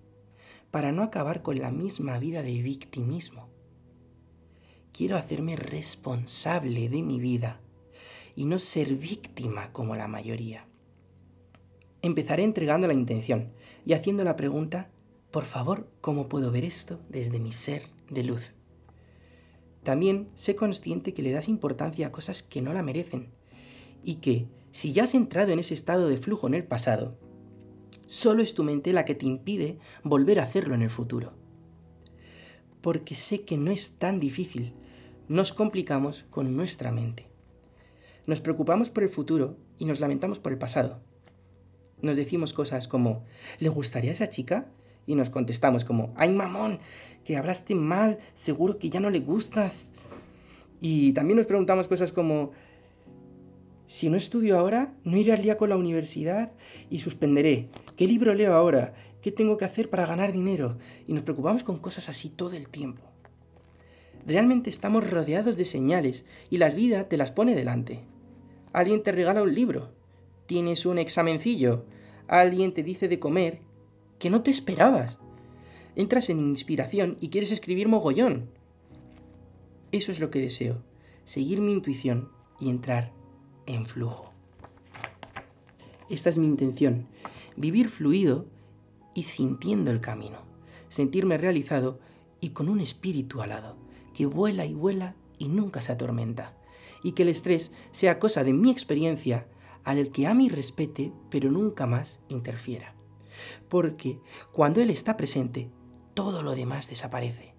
para 0.71 0.91
no 0.91 1.03
acabar 1.03 1.41
con 1.41 1.59
la 1.59 1.71
misma 1.71 2.19
vida 2.19 2.43
de 2.43 2.61
victimismo. 2.61 3.49
Quiero 4.91 5.15
hacerme 5.15 5.55
responsable 5.55 6.89
de 6.89 7.03
mi 7.03 7.19
vida 7.19 7.59
y 8.35 8.45
no 8.45 8.59
ser 8.59 8.95
víctima 8.95 9.71
como 9.71 9.95
la 9.95 10.07
mayoría. 10.07 10.67
Empezaré 12.01 12.43
entregando 12.43 12.87
la 12.87 12.93
intención 12.93 13.51
y 13.85 13.93
haciendo 13.93 14.23
la 14.23 14.35
pregunta, 14.35 14.89
por 15.31 15.45
favor, 15.45 15.89
¿cómo 16.01 16.29
puedo 16.29 16.51
ver 16.51 16.63
esto 16.63 16.99
desde 17.09 17.39
mi 17.39 17.51
ser 17.51 17.83
de 18.09 18.23
luz? 18.23 18.53
También 19.83 20.29
sé 20.35 20.55
consciente 20.55 21.13
que 21.13 21.21
le 21.21 21.31
das 21.31 21.47
importancia 21.47 22.07
a 22.07 22.11
cosas 22.11 22.43
que 22.43 22.61
no 22.61 22.73
la 22.73 22.83
merecen 22.83 23.29
y 24.03 24.15
que, 24.15 24.47
si 24.71 24.93
ya 24.93 25.05
has 25.05 25.15
entrado 25.15 25.51
en 25.51 25.59
ese 25.59 25.73
estado 25.73 26.07
de 26.07 26.17
flujo 26.17 26.47
en 26.47 26.53
el 26.53 26.63
pasado, 26.63 27.17
Solo 28.07 28.41
es 28.41 28.53
tu 28.53 28.63
mente 28.63 28.93
la 28.93 29.03
que 29.03 29.15
te 29.15 29.25
impide 29.25 29.79
volver 30.01 30.39
a 30.39 30.43
hacerlo 30.43 30.73
en 30.73 30.81
el 30.81 30.89
futuro. 30.89 31.33
Porque 32.81 33.15
sé 33.15 33.41
que 33.41 33.57
no 33.57 33.69
es 33.69 33.97
tan 33.97 34.21
difícil. 34.21 34.73
Nos 35.27 35.51
complicamos 35.51 36.25
con 36.29 36.55
nuestra 36.55 36.91
mente. 36.91 37.27
Nos 38.25 38.39
preocupamos 38.39 38.89
por 38.89 39.03
el 39.03 39.09
futuro 39.09 39.57
y 39.77 39.85
nos 39.85 39.99
lamentamos 39.99 40.39
por 40.39 40.53
el 40.53 40.57
pasado. 40.57 41.01
Nos 42.01 42.15
decimos 42.15 42.53
cosas 42.53 42.87
como, 42.87 43.25
¿le 43.59 43.67
gustaría 43.67 44.11
a 44.11 44.13
esa 44.13 44.29
chica? 44.29 44.67
Y 45.05 45.15
nos 45.15 45.29
contestamos 45.29 45.83
como, 45.83 46.13
¡ay 46.15 46.31
mamón! 46.31 46.79
Que 47.25 47.35
hablaste 47.35 47.75
mal, 47.75 48.19
seguro 48.33 48.77
que 48.77 48.89
ya 48.89 49.01
no 49.01 49.09
le 49.09 49.19
gustas. 49.19 49.91
Y 50.79 51.11
también 51.11 51.37
nos 51.37 51.45
preguntamos 51.45 51.89
cosas 51.89 52.13
como, 52.13 52.51
si 53.87 54.09
no 54.09 54.17
estudio 54.17 54.59
ahora, 54.59 54.93
no 55.05 55.15
iré 55.15 55.31
al 55.31 55.41
día 55.41 55.55
con 55.55 55.69
la 55.69 55.77
universidad 55.77 56.51
y 56.89 56.99
suspenderé. 56.99 57.69
¿Qué 57.95 58.05
libro 58.05 58.33
leo 58.33 58.53
ahora? 58.53 58.93
¿Qué 59.21 59.31
tengo 59.31 59.57
que 59.57 59.63
hacer 59.63 59.89
para 59.89 60.05
ganar 60.05 60.33
dinero? 60.33 60.77
Y 61.07 61.13
nos 61.13 61.23
preocupamos 61.23 61.63
con 61.63 61.77
cosas 61.79 62.09
así 62.09 62.29
todo 62.29 62.51
el 62.57 62.67
tiempo. 62.67 63.01
Realmente 64.25 64.69
estamos 64.69 65.09
rodeados 65.09 65.55
de 65.55 65.63
señales 65.63 66.25
y 66.49 66.57
las 66.57 66.75
vidas 66.75 67.07
te 67.07 67.15
las 67.15 67.31
pone 67.31 67.55
delante. 67.55 68.01
Alguien 68.73 69.03
te 69.03 69.13
regala 69.13 69.41
un 69.41 69.55
libro, 69.55 69.93
tienes 70.47 70.85
un 70.85 70.97
examencillo, 70.97 71.85
alguien 72.27 72.73
te 72.73 72.83
dice 72.83 73.07
de 73.07 73.19
comer 73.19 73.61
que 74.19 74.29
no 74.29 74.43
te 74.43 74.51
esperabas. 74.51 75.17
Entras 75.95 76.29
en 76.29 76.39
inspiración 76.39 77.15
y 77.21 77.29
quieres 77.29 77.53
escribir 77.53 77.87
mogollón. 77.87 78.49
Eso 79.93 80.11
es 80.11 80.19
lo 80.19 80.29
que 80.29 80.41
deseo, 80.41 80.83
seguir 81.23 81.61
mi 81.61 81.71
intuición 81.71 82.29
y 82.59 82.69
entrar 82.69 83.16
en 83.67 83.85
flujo. 83.85 84.33
Esta 86.09 86.29
es 86.29 86.37
mi 86.37 86.47
intención, 86.47 87.05
vivir 87.55 87.89
fluido 87.89 88.45
y 89.13 89.23
sintiendo 89.23 89.91
el 89.91 90.01
camino, 90.01 90.39
sentirme 90.89 91.37
realizado 91.37 91.99
y 92.39 92.49
con 92.49 92.69
un 92.69 92.79
espíritu 92.79 93.41
alado, 93.41 93.75
que 94.13 94.25
vuela 94.25 94.65
y 94.65 94.73
vuela 94.73 95.15
y 95.37 95.49
nunca 95.49 95.81
se 95.81 95.91
atormenta, 95.91 96.55
y 97.03 97.11
que 97.11 97.23
el 97.23 97.29
estrés 97.29 97.71
sea 97.91 98.19
cosa 98.19 98.43
de 98.43 98.53
mi 98.53 98.71
experiencia 98.71 99.47
al 99.83 100.11
que 100.11 100.27
ame 100.27 100.45
y 100.45 100.49
respete, 100.49 101.11
pero 101.29 101.51
nunca 101.51 101.85
más 101.85 102.19
interfiera. 102.29 102.95
Porque 103.69 104.19
cuando 104.51 104.81
él 104.81 104.89
está 104.89 105.17
presente, 105.17 105.69
todo 106.13 106.41
lo 106.41 106.55
demás 106.55 106.89
desaparece. 106.89 107.53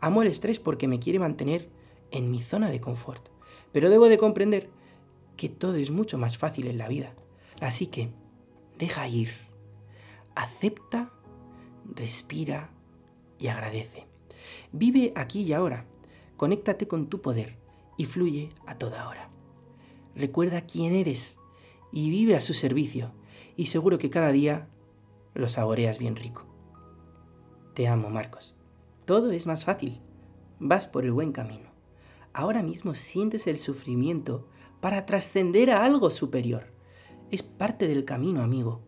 Amo 0.00 0.22
el 0.22 0.28
estrés 0.28 0.58
porque 0.58 0.88
me 0.88 1.00
quiere 1.00 1.18
mantener 1.18 1.68
en 2.10 2.30
mi 2.30 2.40
zona 2.40 2.70
de 2.70 2.80
confort, 2.80 3.28
pero 3.72 3.90
debo 3.90 4.08
de 4.08 4.18
comprender 4.18 4.70
que 5.40 5.48
todo 5.48 5.76
es 5.76 5.90
mucho 5.90 6.18
más 6.18 6.36
fácil 6.36 6.66
en 6.66 6.76
la 6.76 6.86
vida. 6.86 7.14
Así 7.62 7.86
que, 7.86 8.10
deja 8.78 9.08
ir, 9.08 9.30
acepta, 10.34 11.14
respira 11.94 12.68
y 13.38 13.46
agradece. 13.46 14.06
Vive 14.70 15.14
aquí 15.16 15.40
y 15.40 15.54
ahora, 15.54 15.86
conéctate 16.36 16.86
con 16.86 17.06
tu 17.06 17.22
poder 17.22 17.56
y 17.96 18.04
fluye 18.04 18.50
a 18.66 18.76
toda 18.76 19.08
hora. 19.08 19.30
Recuerda 20.14 20.66
quién 20.66 20.92
eres 20.92 21.38
y 21.90 22.10
vive 22.10 22.36
a 22.36 22.42
su 22.42 22.52
servicio 22.52 23.12
y 23.56 23.66
seguro 23.66 23.96
que 23.96 24.10
cada 24.10 24.32
día 24.32 24.68
lo 25.32 25.48
saboreas 25.48 25.98
bien 25.98 26.16
rico. 26.16 26.44
Te 27.72 27.88
amo, 27.88 28.10
Marcos. 28.10 28.54
Todo 29.06 29.32
es 29.32 29.46
más 29.46 29.64
fácil. 29.64 30.02
Vas 30.58 30.86
por 30.86 31.06
el 31.06 31.12
buen 31.12 31.32
camino. 31.32 31.70
Ahora 32.34 32.62
mismo 32.62 32.94
sientes 32.94 33.46
el 33.46 33.58
sufrimiento 33.58 34.46
para 34.80 35.06
trascender 35.06 35.70
a 35.70 35.84
algo 35.84 36.10
superior. 36.10 36.72
Es 37.30 37.42
parte 37.42 37.86
del 37.86 38.04
camino, 38.04 38.42
amigo. 38.42 38.82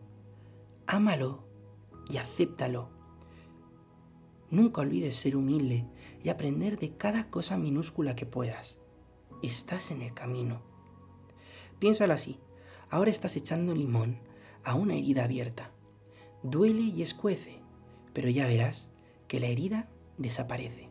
Ámalo 0.87 1.47
y 2.09 2.17
acéptalo. 2.17 2.89
Nunca 4.49 4.81
olvides 4.81 5.15
ser 5.15 5.35
humilde 5.35 5.85
y 6.23 6.29
aprender 6.29 6.77
de 6.77 6.95
cada 6.97 7.29
cosa 7.29 7.57
minúscula 7.57 8.15
que 8.15 8.25
puedas. 8.25 8.77
Estás 9.41 9.91
en 9.91 10.01
el 10.01 10.13
camino. 10.13 10.61
Piénsalo 11.79 12.13
así. 12.13 12.39
Ahora 12.89 13.11
estás 13.11 13.35
echando 13.35 13.73
limón 13.73 14.19
a 14.63 14.75
una 14.75 14.95
herida 14.95 15.23
abierta. 15.23 15.71
Duele 16.43 16.81
y 16.81 17.01
escuece, 17.01 17.59
pero 18.13 18.29
ya 18.29 18.47
verás 18.47 18.89
que 19.27 19.39
la 19.39 19.47
herida 19.47 19.89
desaparece. 20.17 20.89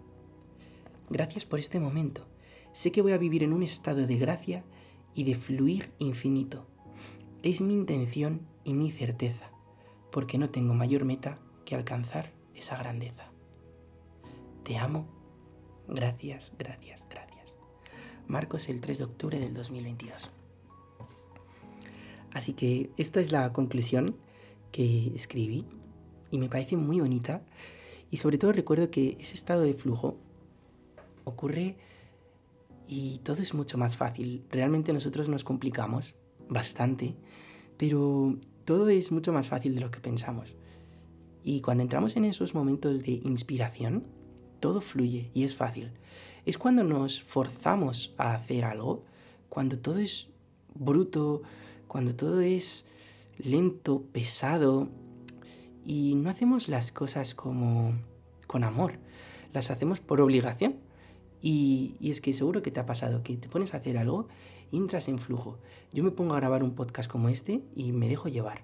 Gracias 1.11 1.45
por 1.45 1.59
este 1.59 1.79
momento. 1.79 2.27
Sé 2.73 2.91
que 2.91 3.03
voy 3.03 3.13
a 3.13 3.19
vivir 3.19 3.43
en 3.43 3.53
un 3.53 3.63
estado 3.63 4.07
de 4.07 4.17
gracia 4.17 4.65
y 5.15 5.25
de 5.25 5.35
fluir 5.35 5.93
infinito. 5.99 6.67
Es 7.43 7.61
mi 7.61 7.73
intención 7.73 8.41
y 8.65 8.75
mi 8.75 8.91
certeza, 8.91 9.51
porque 10.11 10.39
no 10.39 10.51
tengo 10.51 10.75
mayor 10.75 11.05
meta 11.05 11.39
que 11.65 11.75
alcanzar 11.75 12.31
esa 12.55 12.77
grandeza. 12.77 13.31
Te 14.63 14.77
amo. 14.77 15.07
Gracias, 15.89 16.53
gracias, 16.59 17.05
gracias. 17.11 17.55
Marcos 18.29 18.69
el 18.69 18.81
3 18.81 18.99
de 18.99 19.05
octubre 19.05 19.41
del 19.41 19.55
2022. 19.55 20.31
Así 22.33 22.53
que 22.55 22.91
esta 22.97 23.21
es 23.21 23.33
la 23.33 23.53
conclusión 23.53 24.17
que 24.71 25.13
escribí 25.15 25.67
y 26.31 26.39
me 26.39 26.49
parece 26.49 26.77
muy 26.77 27.01
bonita 27.01 27.43
y 28.11 28.17
sobre 28.19 28.39
todo 28.39 28.53
recuerdo 28.53 28.91
que 28.91 29.17
ese 29.21 29.35
estado 29.35 29.63
de 29.63 29.75
flujo 29.75 30.17
ocurre 31.25 31.77
y 32.87 33.19
todo 33.19 33.43
es 33.43 33.55
mucho 33.55 33.79
más 33.79 33.97
fácil. 33.97 34.45
Realmente 34.51 34.93
nosotros 34.93 35.29
nos 35.29 35.45
complicamos 35.45 36.15
bastante, 36.49 37.17
pero 37.77 38.37
todo 38.65 38.89
es 38.89 39.13
mucho 39.13 39.33
más 39.33 39.49
fácil 39.49 39.75
de 39.75 39.81
lo 39.81 39.91
que 39.91 40.01
pensamos. 40.01 40.55
Y 41.43 41.61
cuando 41.61 41.83
entramos 41.83 42.17
en 42.17 42.25
esos 42.25 42.55
momentos 42.55 43.03
de 43.03 43.13
inspiración, 43.25 44.07
todo 44.61 44.81
fluye 44.81 45.31
y 45.35 45.45
es 45.45 45.57
fácil. 45.57 45.91
Es 46.47 46.59
cuando 46.59 46.85
nos 46.85 47.23
forzamos 47.23 48.15
a 48.17 48.35
hacer 48.35 48.65
algo, 48.65 49.05
cuando 49.49 49.79
todo 49.79 49.99
es 49.99 50.29
bruto, 50.75 51.43
cuando 51.89 52.15
todo 52.15 52.41
es 52.41 52.85
lento, 53.39 54.03
pesado, 54.13 54.89
y 55.85 56.15
no 56.15 56.31
hacemos 56.31 56.69
las 56.69 56.93
cosas 56.93 57.35
como 57.35 57.95
con 58.47 58.65
amor, 58.65 58.99
las 59.53 59.71
hacemos 59.71 60.01
por 60.01 60.21
obligación 60.21 60.77
y, 61.43 61.97
es 62.01 62.21
que 62.21 62.33
seguro 62.33 62.63
que 62.63 62.71
te 62.71 62.81
ha 62.81 62.87
pasado, 62.87 63.23
que 63.23 63.37
te 63.37 63.49
pones 63.49 63.75
a 63.75 63.79
hacer 63.79 63.99
algo 63.99 64.29
entras 64.71 65.09
en 65.09 65.19
flujo. 65.19 65.59
Yo 65.93 66.03
me 66.03 66.13
pongo 66.13 66.33
a 66.33 66.37
grabar 66.39 66.63
un 66.63 66.75
podcast 66.75 67.11
como 67.11 67.29
este 67.29 67.63
y 67.75 67.93
me 67.93 68.09
dejo 68.09 68.29
llevar. 68.29 68.63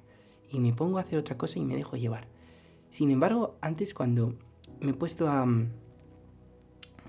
Y 0.50 0.60
me 0.60 0.72
pongo 0.72 0.96
a 0.96 1.02
hacer 1.02 1.18
otra 1.18 1.36
cosa 1.36 1.58
y 1.58 1.64
me 1.64 1.76
dejo 1.76 1.96
llevar. 1.96 2.28
Sin 2.90 3.10
embargo, 3.10 3.58
antes 3.60 3.92
cuando 3.92 4.34
me 4.80 4.92
he 4.92 4.94
puesto 4.94 5.28
a, 5.28 5.46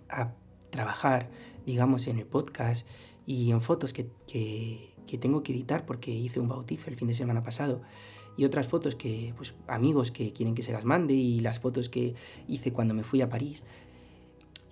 a 0.09 0.33
trabajar, 0.69 1.29
digamos, 1.65 2.07
en 2.07 2.17
el 2.17 2.25
podcast 2.25 2.85
y 3.25 3.51
en 3.51 3.61
fotos 3.61 3.93
que, 3.93 4.09
que, 4.27 4.93
que, 5.07 5.17
tengo 5.17 5.43
que 5.43 5.53
editar 5.53 5.85
porque 5.85 6.11
hice 6.11 6.41
un 6.41 6.49
bautizo 6.49 6.89
el 6.89 6.97
fin 6.97 7.07
de 7.07 7.13
semana 7.13 7.41
pasado 7.41 7.81
y 8.35 8.43
otras 8.45 8.67
fotos 8.67 8.95
que, 8.95 9.33
pues, 9.37 9.53
amigos 9.67 10.11
que 10.11 10.33
quieren 10.33 10.55
que 10.55 10.63
se 10.63 10.73
las 10.73 10.83
mande 10.83 11.13
y 11.13 11.39
las 11.39 11.59
fotos 11.59 11.89
que 11.89 12.15
hice 12.47 12.73
cuando 12.73 12.93
me 12.93 13.03
fui 13.03 13.21
a 13.21 13.29
París, 13.29 13.63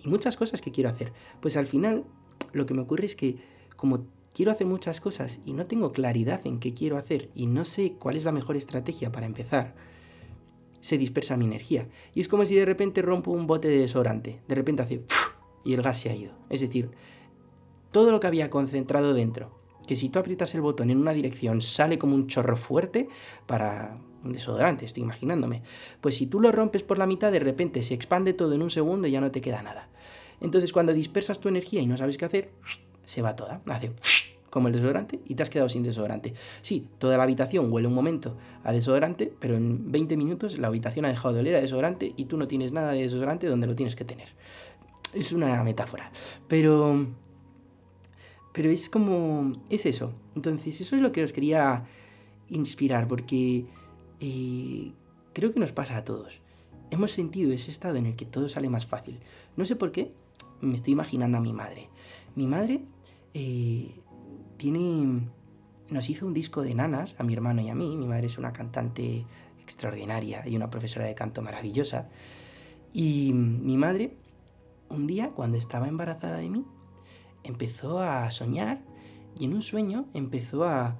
y 0.02 0.08
muchas 0.08 0.36
cosas 0.36 0.60
que 0.60 0.70
quiero 0.70 0.90
hacer. 0.90 1.12
Pues 1.40 1.56
al 1.56 1.66
final 1.66 2.04
lo 2.52 2.66
que 2.66 2.74
me 2.74 2.82
ocurre 2.82 3.06
es 3.06 3.16
que 3.16 3.36
como 3.76 4.06
quiero 4.34 4.52
hacer 4.52 4.66
muchas 4.66 5.00
cosas 5.00 5.40
y 5.44 5.52
no 5.52 5.66
tengo 5.66 5.92
claridad 5.92 6.40
en 6.46 6.60
qué 6.60 6.74
quiero 6.74 6.96
hacer 6.96 7.30
y 7.34 7.46
no 7.46 7.64
sé 7.64 7.94
cuál 7.98 8.16
es 8.16 8.24
la 8.24 8.32
mejor 8.32 8.56
estrategia 8.56 9.10
para 9.12 9.26
empezar, 9.26 9.74
se 10.80 10.98
dispersa 10.98 11.36
mi 11.36 11.44
energía. 11.44 11.88
Y 12.14 12.20
es 12.20 12.28
como 12.28 12.44
si 12.46 12.54
de 12.54 12.64
repente 12.64 13.02
rompo 13.02 13.30
un 13.30 13.46
bote 13.46 13.68
de 13.68 13.78
desodorante. 13.78 14.40
De 14.48 14.54
repente 14.54 14.82
hace... 14.82 15.02
y 15.64 15.74
el 15.74 15.82
gas 15.82 16.00
se 16.00 16.10
ha 16.10 16.14
ido. 16.14 16.32
Es 16.50 16.60
decir, 16.60 16.90
todo 17.90 18.10
lo 18.10 18.20
que 18.20 18.26
había 18.26 18.50
concentrado 18.50 19.14
dentro, 19.14 19.58
que 19.86 19.96
si 19.96 20.08
tú 20.08 20.18
aprietas 20.18 20.54
el 20.54 20.60
botón 20.60 20.90
en 20.90 20.98
una 20.98 21.12
dirección 21.12 21.60
sale 21.60 21.98
como 21.98 22.14
un 22.14 22.26
chorro 22.26 22.56
fuerte 22.56 23.08
para 23.46 23.98
un 24.24 24.32
desodorante, 24.32 24.84
estoy 24.84 25.02
imaginándome. 25.02 25.62
Pues 26.00 26.16
si 26.16 26.26
tú 26.26 26.40
lo 26.40 26.52
rompes 26.52 26.82
por 26.82 26.98
la 26.98 27.06
mitad, 27.06 27.32
de 27.32 27.40
repente 27.40 27.82
se 27.82 27.94
expande 27.94 28.32
todo 28.32 28.54
en 28.54 28.62
un 28.62 28.70
segundo 28.70 29.08
y 29.08 29.12
ya 29.12 29.20
no 29.20 29.30
te 29.30 29.40
queda 29.40 29.62
nada. 29.62 29.88
Entonces 30.40 30.72
cuando 30.72 30.92
dispersas 30.92 31.40
tu 31.40 31.48
energía 31.48 31.80
y 31.80 31.86
no 31.86 31.96
sabes 31.96 32.16
qué 32.16 32.24
hacer, 32.24 32.50
se 33.04 33.22
va 33.22 33.36
toda. 33.36 33.60
Hace 33.66 33.92
como 34.50 34.68
el 34.68 34.74
desodorante 34.74 35.20
y 35.26 35.34
te 35.34 35.42
has 35.42 35.50
quedado 35.50 35.68
sin 35.68 35.82
desodorante. 35.82 36.34
Sí, 36.62 36.86
toda 36.98 37.16
la 37.16 37.24
habitación 37.24 37.72
huele 37.72 37.88
un 37.88 37.94
momento 37.94 38.36
a 38.64 38.72
desodorante, 38.72 39.32
pero 39.38 39.56
en 39.56 39.90
20 39.90 40.16
minutos 40.16 40.58
la 40.58 40.68
habitación 40.68 41.04
ha 41.04 41.08
dejado 41.08 41.34
de 41.34 41.40
oler 41.40 41.56
a 41.56 41.60
desodorante 41.60 42.12
y 42.16 42.24
tú 42.26 42.36
no 42.36 42.48
tienes 42.48 42.72
nada 42.72 42.92
de 42.92 43.02
desodorante 43.02 43.46
donde 43.46 43.66
lo 43.66 43.74
tienes 43.74 43.94
que 43.94 44.04
tener. 44.04 44.28
Es 45.12 45.32
una 45.32 45.62
metáfora, 45.64 46.10
pero 46.48 47.06
pero 48.52 48.70
es 48.70 48.90
como 48.90 49.52
es 49.70 49.86
eso. 49.86 50.12
Entonces, 50.34 50.80
eso 50.80 50.96
es 50.96 51.02
lo 51.02 51.12
que 51.12 51.22
os 51.22 51.32
quería 51.32 51.84
inspirar 52.48 53.06
porque 53.06 53.66
y 54.20 54.94
creo 55.32 55.52
que 55.52 55.60
nos 55.60 55.72
pasa 55.72 55.96
a 55.96 56.04
todos. 56.04 56.40
Hemos 56.90 57.12
sentido 57.12 57.52
ese 57.52 57.70
estado 57.70 57.96
en 57.96 58.06
el 58.06 58.16
que 58.16 58.24
todo 58.24 58.48
sale 58.48 58.68
más 58.68 58.86
fácil. 58.86 59.20
No 59.56 59.64
sé 59.64 59.76
por 59.76 59.92
qué, 59.92 60.12
me 60.60 60.74
estoy 60.74 60.94
imaginando 60.94 61.38
a 61.38 61.40
mi 61.40 61.52
madre. 61.52 61.88
Mi 62.34 62.46
madre 62.46 62.82
eh, 63.34 64.00
tiene, 64.56 65.28
nos 65.90 66.08
hizo 66.08 66.26
un 66.26 66.34
disco 66.34 66.62
de 66.62 66.74
nanas, 66.74 67.14
a 67.18 67.24
mi 67.24 67.34
hermano 67.34 67.60
y 67.60 67.68
a 67.68 67.74
mí. 67.74 67.96
Mi 67.96 68.06
madre 68.06 68.26
es 68.26 68.38
una 68.38 68.52
cantante 68.52 69.24
extraordinaria 69.62 70.46
y 70.48 70.56
una 70.56 70.70
profesora 70.70 71.04
de 71.04 71.14
canto 71.14 71.42
maravillosa. 71.42 72.08
Y 72.92 73.32
mi 73.34 73.76
madre, 73.76 74.16
un 74.88 75.06
día, 75.06 75.30
cuando 75.30 75.58
estaba 75.58 75.88
embarazada 75.88 76.38
de 76.38 76.48
mí, 76.48 76.64
empezó 77.44 78.00
a 78.00 78.30
soñar 78.30 78.82
Y 79.38 79.44
en 79.44 79.54
un 79.54 79.62
sueño 79.62 80.06
empezó 80.14 80.64
a, 80.64 80.96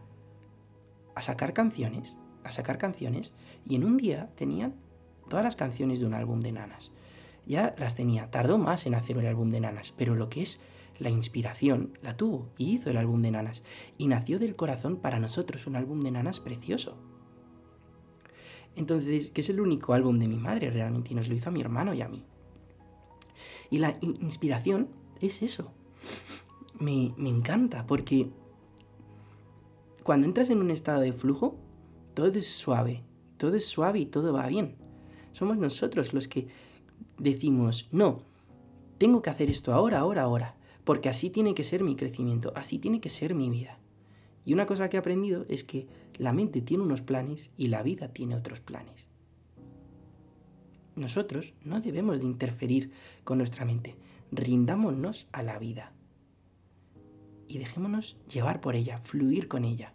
a 1.15 1.21
sacar 1.23 1.55
canciones, 1.55 2.15
a 2.49 2.52
sacar 2.52 2.78
canciones, 2.78 3.33
y 3.67 3.76
en 3.76 3.85
un 3.85 3.97
día 3.97 4.31
tenía 4.35 4.73
todas 5.28 5.45
las 5.45 5.57
canciones 5.57 6.00
de 6.00 6.07
un 6.07 6.14
álbum 6.14 6.40
de 6.40 6.52
nanas. 6.52 6.90
Ya 7.47 7.75
las 7.78 7.95
tenía, 7.95 8.31
tardó 8.31 8.59
más 8.59 8.87
en 8.87 8.95
hacer 8.95 9.17
el 9.19 9.26
álbum 9.26 9.50
de 9.50 9.61
nanas, 9.61 9.93
pero 9.97 10.14
lo 10.14 10.28
que 10.28 10.43
es 10.43 10.61
la 10.99 11.11
inspiración 11.11 11.97
la 12.02 12.17
tuvo 12.17 12.49
y 12.59 12.73
hizo 12.73 12.90
el 12.90 12.97
álbum 12.97 13.23
de 13.23 13.31
nanas. 13.31 13.62
Y 13.97 14.09
nació 14.09 14.38
del 14.38 14.57
corazón 14.57 14.97
para 14.97 15.21
nosotros 15.21 15.67
un 15.67 15.76
álbum 15.76 16.00
de 16.00 16.11
nanas 16.11 16.40
precioso. 16.40 16.99
Entonces, 18.76 19.31
que 19.31 19.40
es 19.40 19.49
el 19.49 19.61
único 19.61 19.95
álbum 19.95 20.19
de 20.19 20.28
mi 20.28 20.37
madre 20.37 20.71
realmente, 20.71 21.12
y 21.12 21.14
nos 21.14 21.28
lo 21.28 21.35
hizo 21.35 21.49
a 21.49 21.52
mi 21.52 21.61
hermano 21.61 21.95
y 21.95 22.02
a 22.02 22.09
mí. 22.09 22.25
Y 23.71 23.78
la 23.78 23.97
inspiración 24.00 24.88
es 25.21 25.43
eso. 25.43 25.73
Me, 26.78 27.12
me 27.17 27.28
encanta 27.28 27.87
porque 27.87 28.31
cuando 30.02 30.26
entras 30.26 30.50
en 30.50 30.59
un 30.59 30.71
estado 30.71 31.00
de 31.00 31.12
flujo, 31.12 31.57
todo 32.19 32.37
es 32.37 32.49
suave, 32.49 33.05
todo 33.37 33.55
es 33.55 33.65
suave 33.65 34.01
y 34.01 34.07
todo 34.07 34.33
va 34.33 34.49
bien. 34.49 34.75
Somos 35.31 35.57
nosotros 35.57 36.13
los 36.13 36.27
que 36.27 36.49
decimos, 37.17 37.89
no, 37.93 38.23
tengo 38.99 39.23
que 39.23 39.31
hacer 39.31 39.49
esto 39.49 39.73
ahora, 39.73 40.01
ahora, 40.01 40.23
ahora, 40.23 40.57
porque 40.83 41.09
así 41.09 41.31
tiene 41.31 41.55
que 41.55 41.63
ser 41.63 41.85
mi 41.85 41.95
crecimiento, 41.95 42.53
así 42.57 42.81
tiene 42.81 43.01
que 43.01 43.09
ser 43.09 43.37
mi 43.37 43.51
vida. 43.51 43.79
Y 44.45 44.53
una 44.53 44.67
cosa 44.67 44.91
que 44.91 44.97
he 44.97 44.99
aprendido 44.99 45.47
es 45.49 45.63
que 45.63 45.87
la 46.17 46.33
mente 46.33 46.61
tiene 46.61 46.83
unos 46.83 47.03
planes 47.03 47.53
y 47.57 47.69
la 47.69 47.85
vida 47.85 48.09
tiene 48.09 48.35
otros 48.35 48.59
planes. 48.59 49.07
Nosotros 50.97 51.55
no 51.63 51.81
debemos 51.81 52.19
de 52.19 52.27
interferir 52.27 52.91
con 53.23 53.39
nuestra 53.39 53.65
mente, 53.65 53.95
rindámonos 54.33 55.29
a 55.31 55.45
la 55.45 55.61
vida 55.61 55.93
y 57.47 57.59
dejémonos 57.59 58.17
llevar 58.29 58.61
por 58.61 58.75
ella, 58.75 58.99
fluir 58.99 59.47
con 59.47 59.65
ella. 59.65 59.95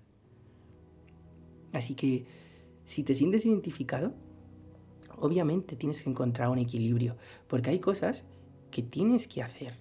Así 1.73 1.95
que 1.95 2.25
si 2.85 3.03
te 3.03 3.15
sientes 3.15 3.45
identificado, 3.45 4.13
obviamente 5.17 5.75
tienes 5.75 6.01
que 6.01 6.09
encontrar 6.09 6.49
un 6.49 6.59
equilibrio, 6.59 7.17
porque 7.47 7.71
hay 7.71 7.79
cosas 7.79 8.23
que 8.71 8.83
tienes 8.83 9.27
que 9.27 9.41
hacer, 9.41 9.77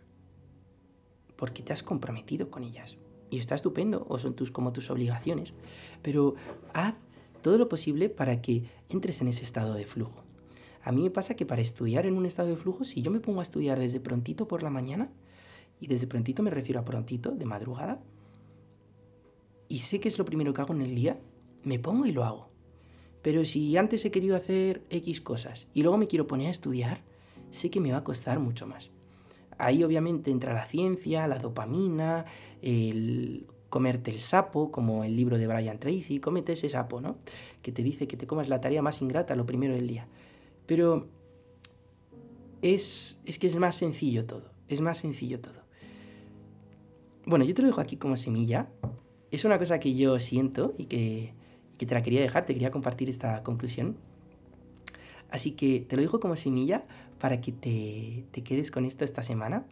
porque 1.37 1.63
te 1.63 1.73
has 1.73 1.83
comprometido 1.83 2.51
con 2.51 2.65
ellas. 2.65 2.97
Y 3.31 3.39
está 3.39 3.55
estupendo, 3.55 4.07
o 4.09 4.19
son 4.19 4.35
tus, 4.35 4.51
como 4.51 4.73
tus 4.73 4.91
obligaciones, 4.91 5.55
pero 6.03 6.35
haz 6.75 6.95
todo 7.43 7.59
lo 7.59 7.69
posible 7.69 8.09
para 8.09 8.41
que 8.43 8.65
entres 8.89 9.21
en 9.21 9.29
ese 9.29 9.45
estado 9.45 9.75
de 9.75 9.87
flujo. 9.87 10.23
A 10.85 10.93
mí 10.93 11.03
me 11.03 11.11
pasa 11.11 11.35
que 11.35 11.47
para 11.47 11.63
estudiar 11.63 12.07
en 12.07 12.17
un 12.17 12.27
estado 12.27 12.49
de 12.49 12.57
flujo, 12.57 12.85
si 12.85 13.03
yo 13.03 13.11
me 13.11 13.21
pongo 13.21 13.41
a 13.41 13.45
estudiar 13.45 13.79
desde 13.79 14.01
prontito 14.01 14.49
por 14.49 14.63
la 14.63 14.71
mañana, 14.71 15.11
y 15.81 15.87
desde 15.87 16.07
prontito 16.07 16.43
me 16.43 16.51
refiero 16.51 16.81
a 16.81 16.85
prontito, 16.85 17.33
de 17.33 17.45
madrugada, 17.45 18.01
y 19.69 19.79
sé 19.79 19.99
que 20.01 20.09
es 20.09 20.19
lo 20.19 20.25
primero 20.25 20.53
que 20.53 20.61
hago 20.61 20.75
en 20.75 20.83
el 20.83 20.95
día, 20.95 21.19
me 21.65 21.79
pongo 21.79 22.07
y 22.07 22.13
lo 22.13 22.25
hago. 22.25 22.49
Pero 23.23 23.45
si 23.45 23.77
antes 23.77 24.05
he 24.05 24.11
querido 24.11 24.37
hacer 24.37 24.83
X 24.91 25.21
cosas 25.21 25.69
y 25.73 25.83
luego 25.83 25.97
me 25.97 26.09
quiero 26.09 26.27
poner 26.27 26.49
a 26.49 26.51
estudiar, 26.51 27.03
sé 27.51 27.71
que 27.71 27.81
me 27.81 27.93
va 27.93 27.99
a 27.99 28.05
costar 28.05 28.41
mucho 28.41 28.67
más. 28.67 28.91
Ahí 29.59 29.85
obviamente 29.85 30.31
entra 30.31 30.55
la 30.55 30.67
ciencia, 30.67 31.27
la 31.29 31.39
dopamina, 31.39 32.25
el 32.63 33.47
comerte 33.69 34.11
el 34.11 34.21
sapo, 34.21 34.71
como 34.71 35.03
el 35.03 35.17
libro 35.17 35.39
de 35.39 35.47
Brian 35.47 35.79
Tracy, 35.79 36.21
cómete 36.21 36.53
ese 36.53 36.69
sapo, 36.69 37.01
¿no? 37.01 37.17
Que 37.63 37.73
te 37.73 37.83
dice 37.83 38.07
que 38.07 38.19
te 38.19 38.27
comas 38.27 38.49
la 38.51 38.61
tarea 38.61 38.83
más 38.83 39.01
ingrata 39.01 39.35
lo 39.35 39.47
primero 39.47 39.75
del 39.75 39.87
día. 39.87 40.07
Pero 40.67 41.07
es, 42.61 43.21
es 43.25 43.39
que 43.39 43.47
es 43.47 43.57
más 43.57 43.77
sencillo 43.77 44.27
todo, 44.27 44.51
es 44.69 44.81
más 44.81 44.99
sencillo 44.99 45.41
todo. 45.41 45.63
Bueno, 47.25 47.45
yo 47.45 47.55
te 47.55 47.63
lo 47.63 47.69
dejo 47.69 47.81
aquí 47.81 47.97
como 47.97 48.17
semilla. 48.17 48.69
Es 49.31 49.45
una 49.45 49.59
cosa 49.59 49.81
que 49.81 49.95
yo 49.95 50.19
siento 50.19 50.75
y 50.77 50.85
que 50.87 51.33
que 51.83 51.87
te 51.87 51.97
la 51.97 52.03
quería 52.05 52.21
dejar, 52.21 52.47
te 52.47 52.53
quería 52.53 52.71
compartir 52.71 53.11
esta 53.11 53.43
conclusión. 53.43 53.97
Así 55.31 55.51
que 55.51 55.81
te 55.81 55.97
lo 55.97 56.03
dejo 56.03 56.21
como 56.21 56.37
semilla 56.37 56.85
para 57.19 57.41
que 57.41 57.51
te, 57.51 58.25
te 58.31 58.45
quedes 58.45 58.71
con 58.71 58.85
esto 58.85 59.05
esta 59.05 59.25
semana. 59.25 59.67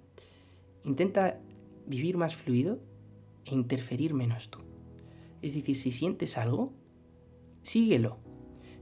Intenta 0.85 1.39
vivir 1.87 2.17
más 2.17 2.35
fluido 2.35 2.81
e 3.45 3.55
interferir 3.55 4.13
menos 4.13 4.51
tú. 4.51 4.59
Es 5.41 5.55
decir, 5.55 5.77
si 5.77 5.93
sientes 5.93 6.37
algo, 6.37 6.73
síguelo. 7.63 8.17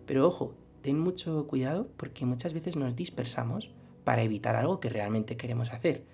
Pero 0.07 0.27
ojo, 0.27 0.55
ten 0.81 0.99
mucho 0.99 1.47
cuidado 1.47 1.87
porque 1.99 2.25
muchas 2.25 2.55
veces 2.55 2.77
nos 2.77 2.97
dispersamos 2.97 3.71
para 4.05 4.23
evitar 4.23 4.57
algo 4.57 4.81
que 4.81 4.89
realmente 4.89 5.37
queremos 5.37 5.71
hacer. 5.75 6.07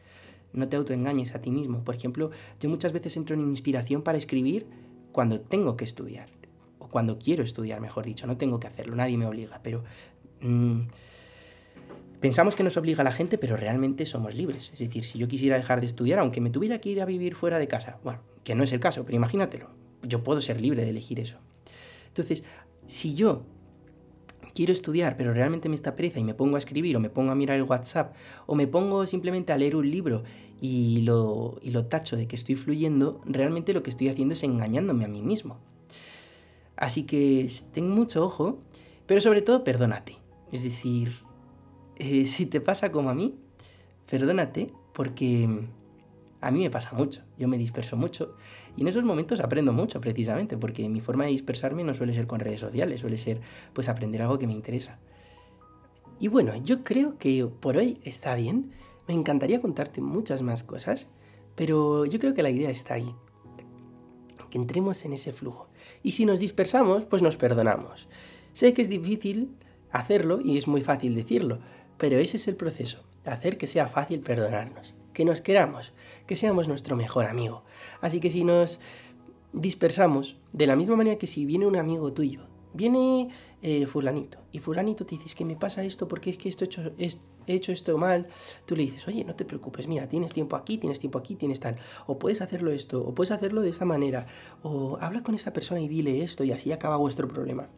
No 0.52 0.68
te 0.68 0.74
autoengañes 0.74 1.36
a 1.36 1.40
ti 1.40 1.52
mismo. 1.52 1.84
Por 1.84 1.94
ejemplo, 1.94 2.32
yo 2.58 2.68
muchas 2.68 2.92
veces 2.92 3.16
entro 3.16 3.36
en 3.36 3.42
inspiración 3.42 4.02
para 4.02 4.18
escribir 4.18 4.66
cuando 5.12 5.40
tengo 5.40 5.76
que 5.76 5.84
estudiar 5.84 6.28
cuando 6.94 7.18
quiero 7.18 7.42
estudiar, 7.42 7.80
mejor 7.80 8.04
dicho, 8.04 8.24
no 8.24 8.36
tengo 8.36 8.60
que 8.60 8.68
hacerlo, 8.68 8.94
nadie 8.94 9.18
me 9.18 9.26
obliga, 9.26 9.58
pero 9.64 9.82
mm, 10.42 10.82
pensamos 12.20 12.54
que 12.54 12.62
nos 12.62 12.76
obliga 12.76 13.02
la 13.02 13.10
gente, 13.10 13.36
pero 13.36 13.56
realmente 13.56 14.06
somos 14.06 14.32
libres. 14.32 14.70
Es 14.72 14.78
decir, 14.78 15.04
si 15.04 15.18
yo 15.18 15.26
quisiera 15.26 15.56
dejar 15.56 15.80
de 15.80 15.86
estudiar, 15.86 16.20
aunque 16.20 16.40
me 16.40 16.50
tuviera 16.50 16.78
que 16.78 16.90
ir 16.90 17.02
a 17.02 17.04
vivir 17.04 17.34
fuera 17.34 17.58
de 17.58 17.66
casa, 17.66 17.98
bueno, 18.04 18.20
que 18.44 18.54
no 18.54 18.62
es 18.62 18.72
el 18.72 18.78
caso, 18.78 19.04
pero 19.04 19.16
imagínatelo, 19.16 19.70
yo 20.04 20.22
puedo 20.22 20.40
ser 20.40 20.60
libre 20.60 20.84
de 20.84 20.90
elegir 20.90 21.18
eso. 21.18 21.38
Entonces, 22.06 22.44
si 22.86 23.16
yo 23.16 23.42
quiero 24.54 24.72
estudiar, 24.72 25.16
pero 25.16 25.34
realmente 25.34 25.68
me 25.68 25.74
está 25.74 25.96
pereza 25.96 26.20
y 26.20 26.24
me 26.24 26.34
pongo 26.34 26.54
a 26.54 26.60
escribir 26.60 26.96
o 26.96 27.00
me 27.00 27.10
pongo 27.10 27.32
a 27.32 27.34
mirar 27.34 27.56
el 27.56 27.64
WhatsApp 27.64 28.14
o 28.46 28.54
me 28.54 28.68
pongo 28.68 29.04
simplemente 29.04 29.52
a 29.52 29.56
leer 29.56 29.74
un 29.74 29.90
libro 29.90 30.22
y 30.60 31.00
lo, 31.00 31.58
y 31.60 31.72
lo 31.72 31.86
tacho 31.86 32.14
de 32.14 32.28
que 32.28 32.36
estoy 32.36 32.54
fluyendo, 32.54 33.20
realmente 33.24 33.72
lo 33.72 33.82
que 33.82 33.90
estoy 33.90 34.10
haciendo 34.10 34.34
es 34.34 34.44
engañándome 34.44 35.04
a 35.04 35.08
mí 35.08 35.22
mismo. 35.22 35.58
Así 36.76 37.04
que 37.04 37.48
ten 37.72 37.88
mucho 37.88 38.24
ojo, 38.24 38.58
pero 39.06 39.20
sobre 39.20 39.42
todo 39.42 39.64
perdónate. 39.64 40.16
Es 40.52 40.62
decir, 40.64 41.12
eh, 41.96 42.26
si 42.26 42.46
te 42.46 42.60
pasa 42.60 42.90
como 42.90 43.10
a 43.10 43.14
mí, 43.14 43.36
perdónate 44.08 44.72
porque 44.92 45.48
a 46.40 46.50
mí 46.50 46.60
me 46.60 46.70
pasa 46.70 46.92
mucho. 46.92 47.22
Yo 47.38 47.48
me 47.48 47.58
disperso 47.58 47.96
mucho 47.96 48.36
y 48.76 48.82
en 48.82 48.88
esos 48.88 49.04
momentos 49.04 49.40
aprendo 49.40 49.72
mucho 49.72 50.00
precisamente 50.00 50.56
porque 50.56 50.88
mi 50.88 51.00
forma 51.00 51.24
de 51.24 51.30
dispersarme 51.30 51.84
no 51.84 51.94
suele 51.94 52.12
ser 52.12 52.26
con 52.26 52.40
redes 52.40 52.60
sociales, 52.60 53.00
suele 53.00 53.16
ser 53.16 53.40
pues 53.72 53.88
aprender 53.88 54.22
algo 54.22 54.38
que 54.38 54.46
me 54.46 54.52
interesa. 54.52 54.98
Y 56.20 56.28
bueno, 56.28 56.54
yo 56.56 56.82
creo 56.82 57.18
que 57.18 57.46
por 57.46 57.76
hoy 57.76 57.98
está 58.04 58.34
bien. 58.34 58.72
Me 59.08 59.14
encantaría 59.14 59.60
contarte 59.60 60.00
muchas 60.00 60.42
más 60.42 60.64
cosas, 60.64 61.08
pero 61.54 62.06
yo 62.06 62.18
creo 62.18 62.34
que 62.34 62.42
la 62.42 62.50
idea 62.50 62.70
está 62.70 62.94
ahí. 62.94 63.14
Entremos 64.54 65.04
en 65.04 65.12
ese 65.12 65.32
flujo. 65.32 65.68
Y 66.02 66.12
si 66.12 66.24
nos 66.24 66.40
dispersamos, 66.40 67.04
pues 67.04 67.20
nos 67.20 67.36
perdonamos. 67.36 68.08
Sé 68.54 68.72
que 68.72 68.82
es 68.82 68.88
difícil 68.88 69.50
hacerlo 69.90 70.40
y 70.42 70.56
es 70.56 70.68
muy 70.68 70.80
fácil 70.80 71.14
decirlo, 71.14 71.58
pero 71.98 72.18
ese 72.18 72.36
es 72.36 72.48
el 72.48 72.56
proceso, 72.56 73.02
hacer 73.26 73.58
que 73.58 73.66
sea 73.66 73.88
fácil 73.88 74.20
perdonarnos, 74.20 74.94
que 75.12 75.24
nos 75.24 75.40
queramos, 75.40 75.92
que 76.26 76.36
seamos 76.36 76.68
nuestro 76.68 76.96
mejor 76.96 77.26
amigo. 77.26 77.64
Así 78.00 78.20
que 78.20 78.30
si 78.30 78.44
nos 78.44 78.80
dispersamos, 79.52 80.36
de 80.52 80.66
la 80.66 80.76
misma 80.76 80.96
manera 80.96 81.18
que 81.18 81.26
si 81.26 81.44
viene 81.44 81.66
un 81.66 81.76
amigo 81.76 82.12
tuyo, 82.12 82.46
viene 82.74 83.30
eh, 83.62 83.86
fulanito, 83.86 84.38
y 84.52 84.58
fulanito 84.58 85.06
te 85.06 85.14
dices 85.14 85.34
que 85.34 85.44
me 85.44 85.56
pasa 85.56 85.82
esto 85.82 86.06
porque 86.06 86.30
es 86.30 86.36
que 86.36 86.48
esto 86.48 86.64
hecho, 86.64 86.92
he 86.98 87.54
hecho 87.54 87.72
esto 87.72 87.96
mal, 87.96 88.26
tú 88.66 88.76
le 88.76 88.82
dices, 88.82 89.06
oye, 89.08 89.24
no 89.24 89.34
te 89.34 89.44
preocupes, 89.44 89.88
mira, 89.88 90.08
tienes 90.08 90.32
tiempo 90.32 90.56
aquí, 90.56 90.78
tienes 90.78 91.00
tiempo 91.00 91.18
aquí, 91.18 91.36
tienes 91.36 91.60
tal, 91.60 91.76
o 92.06 92.18
puedes 92.18 92.42
hacerlo 92.42 92.70
esto, 92.72 93.00
o 93.00 93.14
puedes 93.14 93.30
hacerlo 93.30 93.62
de 93.62 93.70
esta 93.70 93.84
manera, 93.84 94.26
o 94.62 94.98
habla 95.00 95.22
con 95.22 95.34
esa 95.34 95.52
persona 95.52 95.80
y 95.80 95.88
dile 95.88 96.22
esto 96.22 96.44
y 96.44 96.52
así 96.52 96.72
acaba 96.72 96.96
vuestro 96.96 97.28
problema. 97.28 97.68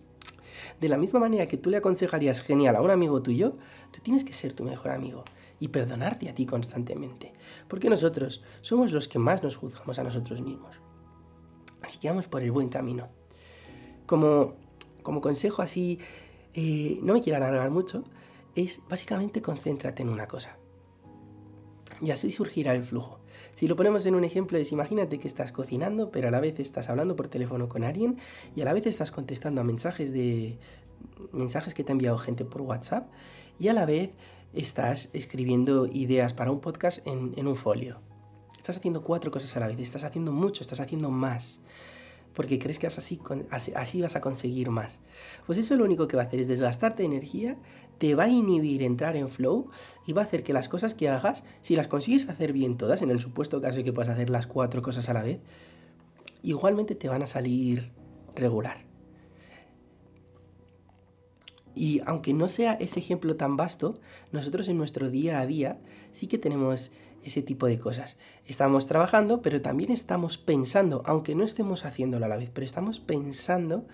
De 0.81 0.89
la 0.89 0.99
misma 0.99 1.21
manera 1.21 1.47
que 1.47 1.57
tú 1.57 1.71
le 1.71 1.77
aconsejarías 1.77 2.41
genial 2.41 2.77
a 2.77 2.83
un 2.83 2.91
amigo 2.91 3.23
tuyo, 3.23 3.57
tú 3.93 4.01
tienes 4.03 4.25
que 4.25 4.33
ser 4.33 4.53
tu 4.53 4.65
mejor 4.65 4.91
amigo 4.91 5.25
y 5.59 5.69
perdonarte 5.69 6.29
a 6.29 6.35
ti 6.35 6.47
constantemente, 6.47 7.33
porque 7.69 7.89
nosotros 7.89 8.43
somos 8.61 8.93
los 8.93 9.09
que 9.09 9.19
más 9.19 9.43
nos 9.43 9.57
juzgamos 9.57 9.99
a 9.99 10.05
nosotros 10.05 10.41
mismos. 10.41 10.77
Así 11.83 11.99
que 11.99 12.09
vamos 12.09 12.27
por 12.27 12.43
el 12.43 12.51
buen 12.51 12.69
camino. 12.69 13.09
Como, 14.07 14.55
como 15.07 15.21
consejo 15.21 15.63
así, 15.63 16.01
eh, 16.53 16.99
no 17.01 17.13
me 17.13 17.21
quiero 17.21 17.37
alargar 17.37 17.71
mucho, 17.71 18.03
es 18.57 18.81
básicamente 18.89 19.41
concéntrate 19.41 20.03
en 20.03 20.09
una 20.09 20.27
cosa. 20.27 20.57
Y 22.03 22.11
así 22.11 22.33
surgirá 22.33 22.75
el 22.75 22.83
flujo. 22.83 23.21
Si 23.55 23.69
lo 23.69 23.77
ponemos 23.77 24.05
en 24.07 24.17
un 24.17 24.25
ejemplo 24.25 24.59
es 24.59 24.73
imagínate 24.73 25.21
que 25.21 25.29
estás 25.29 25.53
cocinando, 25.53 26.11
pero 26.11 26.27
a 26.27 26.33
la 26.33 26.41
vez 26.41 26.59
estás 26.59 26.91
hablando 26.91 27.15
por 27.15 27.29
teléfono 27.29 27.69
con 27.69 27.85
alguien 27.85 28.19
y 28.57 28.63
a 28.63 28.65
la 28.65 28.73
vez 28.73 28.85
estás 28.87 29.13
contestando 29.13 29.61
a 29.61 29.65
mensajes 29.65 30.13
de 30.13 30.59
mensajes 31.31 31.73
que 31.73 31.85
te 31.85 31.93
ha 31.93 31.95
enviado 31.95 32.19
gente 32.19 32.45
por 32.45 32.63
WhatsApp 32.63 33.09
y 33.61 33.69
a 33.69 33.75
la 33.75 33.87
vez 33.87 34.11
estás 34.55 35.09
escribiendo 35.13 35.87
ideas 35.87 36.33
para 36.33 36.51
un 36.51 36.59
podcast 36.59 37.07
en, 37.07 37.33
en 37.37 37.47
un 37.47 37.55
folio. 37.55 38.01
Estás 38.59 38.79
haciendo 38.79 39.05
cuatro 39.05 39.31
cosas 39.31 39.57
a 39.57 39.61
la 39.61 39.69
vez, 39.69 39.79
estás 39.79 40.03
haciendo 40.03 40.33
mucho, 40.33 40.65
estás 40.65 40.81
haciendo 40.81 41.13
más 41.13 41.61
porque 42.37 42.59
crees 42.59 42.79
que 42.79 42.87
así, 42.87 43.19
vas 44.03 44.15
a 44.15 44.21
conseguir 44.21 44.71
más. 44.71 44.99
Pues 45.47 45.57
eso 45.57 45.75
lo 45.75 45.85
único 45.85 46.07
que 46.07 46.19
va 46.19 46.25
a 46.25 46.27
hacer 46.27 46.39
es 46.39 46.49
desgastarte 46.49 47.03
energía, 47.03 47.57
te 47.97 48.15
va 48.15 48.25
a 48.25 48.29
inhibir 48.29 48.83
entrar 48.83 49.17
en 49.17 49.31
flow 49.31 49.71
y 50.07 50.13
va 50.13 50.21
a 50.21 50.25
hacer 50.27 50.43
que 50.45 50.53
las 50.53 50.69
cosas 50.69 50.93
que 50.93 51.09
hagas, 51.09 51.45
si 51.63 51.77
las 51.77 51.89
consigues 51.89 52.29
hacer 52.29 52.53
bien 52.53 52.77
todas, 52.77 53.01
en 53.01 53.11
el 53.11 53.21
supuesto 53.21 53.63
caso 53.63 53.79
de 53.79 53.85
que 53.85 53.93
puedas 53.95 54.13
hacer 54.13 54.29
las 54.29 54.47
cuatro 54.47 54.83
cosas 54.83 55.09
a 55.09 55.15
la 55.15 55.23
vez, 55.23 55.41
igualmente 56.43 56.95
te 56.95 57.09
van 57.09 57.23
a 57.23 57.27
salir 57.27 57.91
regular. 58.35 58.85
Y 61.75 62.03
aunque 62.05 62.35
no 62.35 62.49
sea 62.49 62.75
ese 62.75 63.01
ejemplo 63.01 63.37
tan 63.37 63.57
vasto, 63.57 63.99
nosotros 64.31 64.69
en 64.69 64.77
nuestro 64.77 65.11
día 65.11 65.41
a 65.41 65.47
día 65.47 65.79
sí 66.13 66.27
que 66.27 66.37
tenemos 66.37 66.91
ese 67.27 67.43
tipo 67.43 67.67
de 67.67 67.79
cosas. 67.79 68.17
Estamos 68.47 68.87
trabajando, 68.87 69.43
pero 69.43 69.61
también 69.61 69.91
estamos 69.91 70.39
pensando, 70.39 71.03
aunque 71.05 71.35
no 71.35 71.45
estemos 71.45 71.85
haciéndolo 71.85 72.27
a 72.27 72.29
la 72.29 72.37
vez, 72.37 72.51
pero 72.53 72.65
estamos 72.65 73.01
pensando 73.01 73.87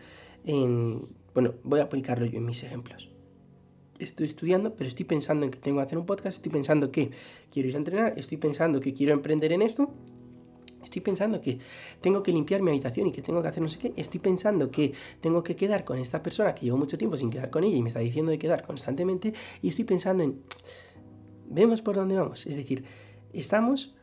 en... 0.45 1.09
Bueno, 1.35 1.55
voy 1.64 1.81
a 1.81 1.85
aplicarlo 1.85 2.27
yo 2.27 2.38
en 2.38 2.47
mis 2.47 2.62
ejemplos. 2.62 3.11
Estoy 3.99 4.27
estudiando, 4.27 4.75
pero 4.75 4.88
estoy 4.88 5.05
pensando 5.05 5.45
en 5.45 5.51
que 5.51 5.59
tengo 5.59 5.79
que 5.79 5.85
hacer 5.85 5.99
un 5.99 6.07
podcast, 6.07 6.37
estoy 6.37 6.53
pensando 6.53 6.90
que 6.90 7.11
quiero 7.51 7.68
ir 7.68 7.75
a 7.75 7.79
entrenar, 7.79 8.14
estoy 8.16 8.37
pensando 8.37 8.81
que 8.81 8.95
quiero 8.95 9.12
emprender 9.12 9.53
en 9.53 9.62
esto 9.62 9.92
Estoy 10.92 11.01
pensando 11.01 11.40
que 11.40 11.59
tengo 12.01 12.23
que 12.23 12.33
limpiar 12.33 12.61
mi 12.61 12.71
habitación 12.71 13.07
y 13.07 13.12
que 13.12 13.23
tengo 13.23 13.40
que 13.40 13.49
hacer 13.49 13.62
no 13.62 13.68
sé 13.68 13.79
qué. 13.79 13.92
Estoy 13.97 14.21
pensando 14.21 14.71
que 14.71 14.92
tengo 15.23 15.42
que 15.42 15.57
quedar 15.57 15.85
con 15.85 15.99
esta 15.99 16.23
persona 16.23 16.55
que 16.55 16.66
llevo 16.66 16.77
mucho 16.77 16.99
tiempo 16.99 17.16
sin 17.16 17.31
quedar 17.31 17.49
con 17.51 17.64
ella 17.64 17.77
y 17.77 17.83
me 17.83 17.88
está 17.88 18.01
diciendo 18.01 18.31
de 18.31 18.38
quedar 18.38 18.66
constantemente. 18.66 19.33
Y 19.62 19.68
estoy 19.68 19.85
pensando 19.85 20.23
en... 20.23 20.42
Vemos 21.49 21.81
por 21.83 21.97
dónde 21.97 22.16
vamos. 22.16 22.47
Es 22.47 22.57
decir, 22.57 22.85
estamos 23.33 23.95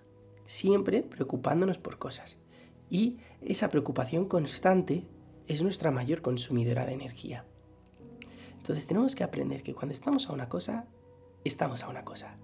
siempre 0.45 1.03
preocupándonos 1.03 1.77
por 1.77 1.99
cosas. 1.99 2.37
Y 2.89 3.17
esa 3.41 3.69
preocupación 3.69 4.25
constante 4.25 5.05
es 5.47 5.61
nuestra 5.61 5.91
mayor 5.91 6.21
consumidora 6.21 6.85
de 6.85 6.93
energía. 6.93 7.45
Entonces 8.57 8.85
tenemos 8.87 9.15
que 9.15 9.23
aprender 9.23 9.63
que 9.63 9.73
cuando 9.73 9.93
estamos 9.93 10.29
a 10.29 10.33
una 10.33 10.49
cosa, 10.49 10.87
estamos 11.43 11.83
a 11.83 11.89
una 11.89 12.03
cosa. 12.03 12.37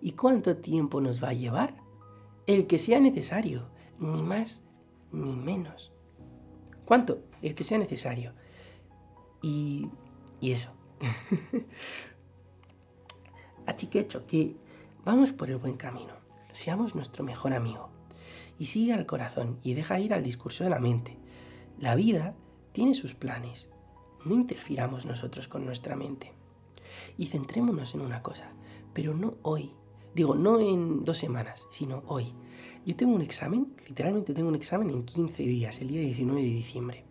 ¿Y 0.00 0.12
cuánto 0.12 0.56
tiempo 0.56 1.00
nos 1.00 1.22
va 1.22 1.28
a 1.28 1.34
llevar? 1.34 1.74
El 2.46 2.66
que 2.66 2.78
sea 2.78 3.00
necesario 3.00 3.68
ni 3.98 4.22
más 4.22 4.62
ni 5.12 5.36
menos. 5.36 5.92
¿Cuánto? 6.84 7.22
El 7.42 7.54
que 7.54 7.64
sea 7.64 7.78
necesario. 7.78 8.32
Y, 9.42 9.88
y 10.40 10.52
eso. 10.52 10.70
Así 13.66 13.86
que 13.86 14.00
hecho, 14.00 14.26
que 14.26 14.56
vamos 15.04 15.32
por 15.32 15.50
el 15.50 15.58
buen 15.58 15.76
camino. 15.76 16.19
Seamos 16.60 16.94
nuestro 16.94 17.24
mejor 17.24 17.54
amigo. 17.54 17.88
Y 18.58 18.66
sigue 18.66 18.92
al 18.92 19.06
corazón 19.06 19.58
y 19.62 19.72
deja 19.72 19.98
ir 19.98 20.12
al 20.12 20.22
discurso 20.22 20.62
de 20.62 20.68
la 20.68 20.78
mente. 20.78 21.16
La 21.78 21.94
vida 21.94 22.34
tiene 22.72 22.92
sus 22.92 23.14
planes. 23.14 23.70
No 24.26 24.34
interfiramos 24.34 25.06
nosotros 25.06 25.48
con 25.48 25.64
nuestra 25.64 25.96
mente. 25.96 26.34
Y 27.16 27.28
centrémonos 27.28 27.94
en 27.94 28.02
una 28.02 28.22
cosa, 28.22 28.52
pero 28.92 29.14
no 29.14 29.38
hoy. 29.40 29.72
Digo, 30.14 30.34
no 30.34 30.60
en 30.60 31.02
dos 31.02 31.16
semanas, 31.16 31.66
sino 31.70 32.02
hoy. 32.06 32.34
Yo 32.84 32.94
tengo 32.94 33.14
un 33.14 33.22
examen, 33.22 33.74
literalmente 33.88 34.34
tengo 34.34 34.50
un 34.50 34.54
examen 34.54 34.90
en 34.90 35.06
15 35.06 35.42
días, 35.42 35.80
el 35.80 35.88
día 35.88 36.02
19 36.02 36.42
de 36.42 36.46
diciembre. 36.46 37.04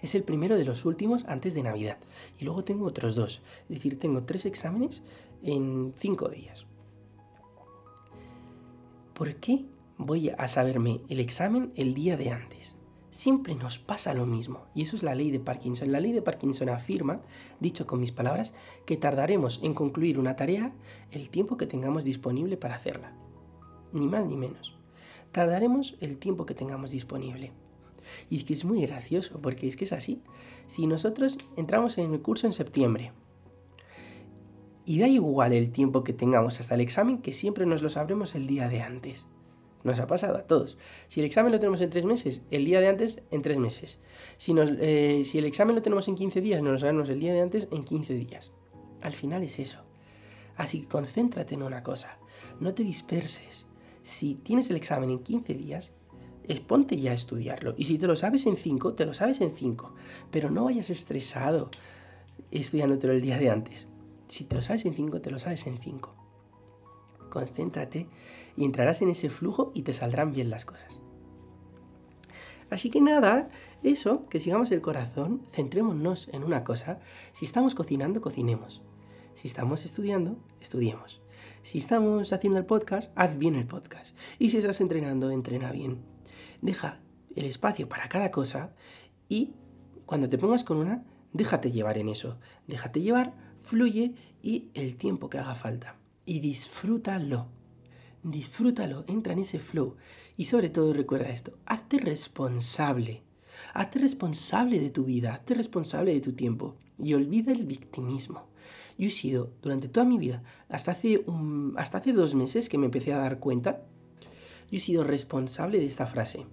Es 0.00 0.14
el 0.14 0.24
primero 0.24 0.56
de 0.56 0.64
los 0.64 0.86
últimos 0.86 1.26
antes 1.26 1.52
de 1.52 1.62
Navidad. 1.62 1.98
Y 2.38 2.46
luego 2.46 2.64
tengo 2.64 2.86
otros 2.86 3.16
dos. 3.16 3.42
Es 3.64 3.76
decir, 3.76 3.98
tengo 3.98 4.22
tres 4.22 4.46
exámenes 4.46 5.02
en 5.42 5.92
5 5.94 6.30
días. 6.30 6.66
¿Por 9.22 9.36
qué 9.36 9.66
voy 9.98 10.30
a 10.30 10.48
saberme 10.48 11.00
el 11.08 11.20
examen 11.20 11.70
el 11.76 11.94
día 11.94 12.16
de 12.16 12.30
antes? 12.30 12.74
Siempre 13.12 13.54
nos 13.54 13.78
pasa 13.78 14.14
lo 14.14 14.26
mismo. 14.26 14.66
Y 14.74 14.82
eso 14.82 14.96
es 14.96 15.04
la 15.04 15.14
ley 15.14 15.30
de 15.30 15.38
Parkinson. 15.38 15.92
La 15.92 16.00
ley 16.00 16.10
de 16.10 16.22
Parkinson 16.22 16.68
afirma, 16.68 17.20
dicho 17.60 17.86
con 17.86 18.00
mis 18.00 18.10
palabras, 18.10 18.52
que 18.84 18.96
tardaremos 18.96 19.60
en 19.62 19.74
concluir 19.74 20.18
una 20.18 20.34
tarea 20.34 20.72
el 21.12 21.28
tiempo 21.28 21.56
que 21.56 21.68
tengamos 21.68 22.02
disponible 22.02 22.56
para 22.56 22.74
hacerla 22.74 23.12
ni 23.92 24.08
más 24.08 24.26
ni 24.26 24.36
menos. 24.36 24.74
Tardaremos 25.30 25.94
el 26.00 26.18
tiempo 26.18 26.44
que 26.44 26.54
tengamos 26.54 26.90
disponible. 26.90 27.52
Y 28.28 28.38
es 28.38 28.42
que 28.42 28.54
es 28.54 28.64
muy 28.64 28.82
gracioso, 28.82 29.38
porque 29.40 29.68
es 29.68 29.76
que 29.76 29.84
es 29.84 29.92
así. 29.92 30.20
Si 30.66 30.88
nosotros 30.88 31.38
entramos 31.54 31.96
en 31.96 32.12
el 32.12 32.22
curso 32.22 32.48
en 32.48 32.52
septiembre, 32.52 33.12
y 34.84 34.98
da 34.98 35.08
igual 35.08 35.52
el 35.52 35.70
tiempo 35.70 36.04
que 36.04 36.12
tengamos 36.12 36.60
hasta 36.60 36.74
el 36.74 36.80
examen, 36.80 37.18
que 37.18 37.32
siempre 37.32 37.66
nos 37.66 37.82
lo 37.82 37.88
sabremos 37.88 38.34
el 38.34 38.46
día 38.46 38.68
de 38.68 38.82
antes. 38.82 39.26
Nos 39.84 39.98
ha 39.98 40.06
pasado 40.06 40.36
a 40.36 40.42
todos. 40.42 40.76
Si 41.08 41.20
el 41.20 41.26
examen 41.26 41.52
lo 41.52 41.58
tenemos 41.58 41.80
en 41.80 41.90
tres 41.90 42.04
meses, 42.04 42.42
el 42.50 42.64
día 42.64 42.80
de 42.80 42.88
antes 42.88 43.22
en 43.30 43.42
tres 43.42 43.58
meses. 43.58 43.98
Si, 44.36 44.54
eh, 44.58 45.22
si 45.24 45.38
el 45.38 45.44
examen 45.44 45.74
lo 45.74 45.82
tenemos 45.82 46.06
en 46.06 46.14
15 46.14 46.40
días, 46.40 46.62
nos 46.62 46.72
lo 46.72 46.78
sabemos 46.78 47.08
el 47.08 47.18
día 47.18 47.32
de 47.32 47.40
antes 47.40 47.68
en 47.72 47.82
15 47.82 48.14
días. 48.14 48.52
Al 49.00 49.12
final 49.12 49.42
es 49.42 49.58
eso. 49.58 49.78
Así 50.56 50.82
que 50.82 50.88
concéntrate 50.88 51.54
en 51.54 51.62
una 51.62 51.82
cosa. 51.82 52.18
No 52.60 52.74
te 52.74 52.84
disperses 52.84 53.66
si 54.02 54.34
tienes 54.34 54.68
el 54.70 54.76
examen 54.76 55.10
en 55.10 55.20
15 55.20 55.54
días, 55.54 55.92
ponte 56.66 56.96
ya 56.96 57.12
a 57.12 57.14
estudiarlo. 57.14 57.74
Y 57.76 57.84
si 57.84 57.98
te 57.98 58.06
lo 58.06 58.16
sabes 58.16 58.46
en 58.46 58.56
5, 58.56 58.94
te 58.94 59.06
lo 59.06 59.14
sabes 59.14 59.40
en 59.40 59.52
5. 59.52 59.94
Pero 60.30 60.50
no 60.50 60.64
vayas 60.64 60.90
estresado 60.90 61.70
estudiándotelo 62.50 63.12
el 63.12 63.22
día 63.22 63.38
de 63.38 63.50
antes. 63.50 63.86
Si 64.32 64.44
te 64.44 64.56
lo 64.56 64.62
sabes 64.62 64.86
en 64.86 64.94
5, 64.94 65.20
te 65.20 65.30
lo 65.30 65.38
sabes 65.38 65.66
en 65.66 65.76
5. 65.76 66.14
Concéntrate 67.28 68.08
y 68.56 68.64
entrarás 68.64 69.02
en 69.02 69.10
ese 69.10 69.28
flujo 69.28 69.72
y 69.74 69.82
te 69.82 69.92
saldrán 69.92 70.32
bien 70.32 70.48
las 70.48 70.64
cosas. 70.64 71.00
Así 72.70 72.88
que 72.88 73.02
nada, 73.02 73.50
eso, 73.82 74.26
que 74.30 74.40
sigamos 74.40 74.72
el 74.72 74.80
corazón, 74.80 75.46
centrémonos 75.52 76.28
en 76.28 76.44
una 76.44 76.64
cosa. 76.64 76.98
Si 77.34 77.44
estamos 77.44 77.74
cocinando, 77.74 78.22
cocinemos. 78.22 78.80
Si 79.34 79.48
estamos 79.48 79.84
estudiando, 79.84 80.38
estudiemos. 80.62 81.20
Si 81.62 81.76
estamos 81.76 82.32
haciendo 82.32 82.58
el 82.58 82.64
podcast, 82.64 83.12
haz 83.14 83.36
bien 83.36 83.54
el 83.54 83.66
podcast. 83.66 84.16
Y 84.38 84.48
si 84.48 84.56
estás 84.56 84.80
entrenando, 84.80 85.30
entrena 85.30 85.72
bien. 85.72 86.06
Deja 86.62 87.02
el 87.36 87.44
espacio 87.44 87.86
para 87.86 88.08
cada 88.08 88.30
cosa 88.30 88.72
y 89.28 89.52
cuando 90.06 90.30
te 90.30 90.38
pongas 90.38 90.64
con 90.64 90.78
una, 90.78 91.04
déjate 91.34 91.70
llevar 91.70 91.98
en 91.98 92.08
eso. 92.08 92.38
Déjate 92.66 93.02
llevar, 93.02 93.51
fluye 93.62 94.14
y 94.42 94.70
el 94.74 94.96
tiempo 94.96 95.28
que 95.28 95.38
haga 95.38 95.54
falta. 95.54 95.96
Y 96.24 96.40
disfrútalo. 96.40 97.46
Disfrútalo, 98.22 99.04
entra 99.08 99.32
en 99.32 99.40
ese 99.40 99.58
flow. 99.58 99.96
Y 100.36 100.44
sobre 100.44 100.70
todo 100.70 100.92
recuerda 100.92 101.30
esto, 101.30 101.58
hazte 101.66 101.98
responsable. 101.98 103.22
Hazte 103.74 103.98
responsable 103.98 104.80
de 104.80 104.90
tu 104.90 105.04
vida, 105.04 105.34
hazte 105.34 105.54
responsable 105.54 106.12
de 106.12 106.20
tu 106.20 106.32
tiempo 106.32 106.76
y 106.98 107.14
olvida 107.14 107.52
el 107.52 107.64
victimismo. 107.64 108.46
Yo 108.98 109.08
he 109.08 109.10
sido, 109.10 109.52
durante 109.62 109.88
toda 109.88 110.06
mi 110.06 110.18
vida, 110.18 110.42
hasta 110.68 110.92
hace, 110.92 111.24
hasta 111.76 111.98
hace 111.98 112.12
dos 112.12 112.34
meses 112.34 112.68
que 112.68 112.78
me 112.78 112.86
empecé 112.86 113.12
a 113.12 113.18
dar 113.18 113.38
cuenta, 113.38 113.82
yo 114.70 114.78
he 114.78 114.80
sido 114.80 115.04
responsable 115.04 115.78
de 115.78 115.86
esta 115.86 116.06
frase. 116.06 116.46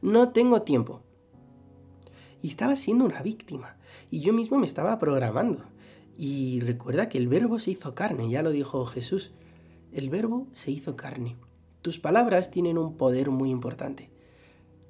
No 0.00 0.30
tengo 0.30 0.62
tiempo. 0.62 1.02
Y 2.42 2.48
estaba 2.48 2.76
siendo 2.76 3.04
una 3.04 3.22
víctima. 3.22 3.76
Y 4.10 4.20
yo 4.20 4.32
mismo 4.32 4.58
me 4.58 4.66
estaba 4.66 4.98
programando. 4.98 5.64
Y 6.16 6.60
recuerda 6.60 7.08
que 7.08 7.18
el 7.18 7.28
verbo 7.28 7.58
se 7.58 7.70
hizo 7.72 7.94
carne, 7.94 8.28
ya 8.28 8.42
lo 8.42 8.50
dijo 8.50 8.84
Jesús. 8.86 9.32
El 9.92 10.10
verbo 10.10 10.46
se 10.52 10.70
hizo 10.70 10.96
carne. 10.96 11.36
Tus 11.82 11.98
palabras 11.98 12.50
tienen 12.50 12.76
un 12.76 12.96
poder 12.96 13.30
muy 13.30 13.50
importante. 13.50 14.10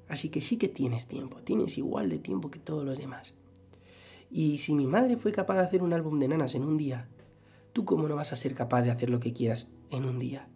Así 0.07 0.29
que 0.29 0.41
sí 0.41 0.57
que 0.57 0.67
tienes 0.67 1.07
tiempo, 1.07 1.37
tienes 1.43 1.77
igual 1.77 2.09
de 2.09 2.17
tiempo 2.17 2.49
que 2.49 2.59
todos 2.59 2.83
los 2.83 2.97
demás. 2.97 3.35
Y 4.31 4.57
si 4.57 4.73
mi 4.73 4.87
madre 4.87 5.17
fue 5.17 5.31
capaz 5.31 5.55
de 5.55 5.61
hacer 5.61 5.83
un 5.83 5.93
álbum 5.93 6.19
de 6.19 6.27
nanas 6.27 6.55
en 6.55 6.63
un 6.63 6.77
día, 6.77 7.07
¿tú 7.73 7.85
cómo 7.85 8.07
no 8.07 8.15
vas 8.15 8.33
a 8.33 8.35
ser 8.35 8.55
capaz 8.55 8.81
de 8.81 8.91
hacer 8.91 9.09
lo 9.09 9.19
que 9.19 9.33
quieras 9.33 9.69
en 9.91 10.05
un 10.05 10.19
día? 10.19 10.47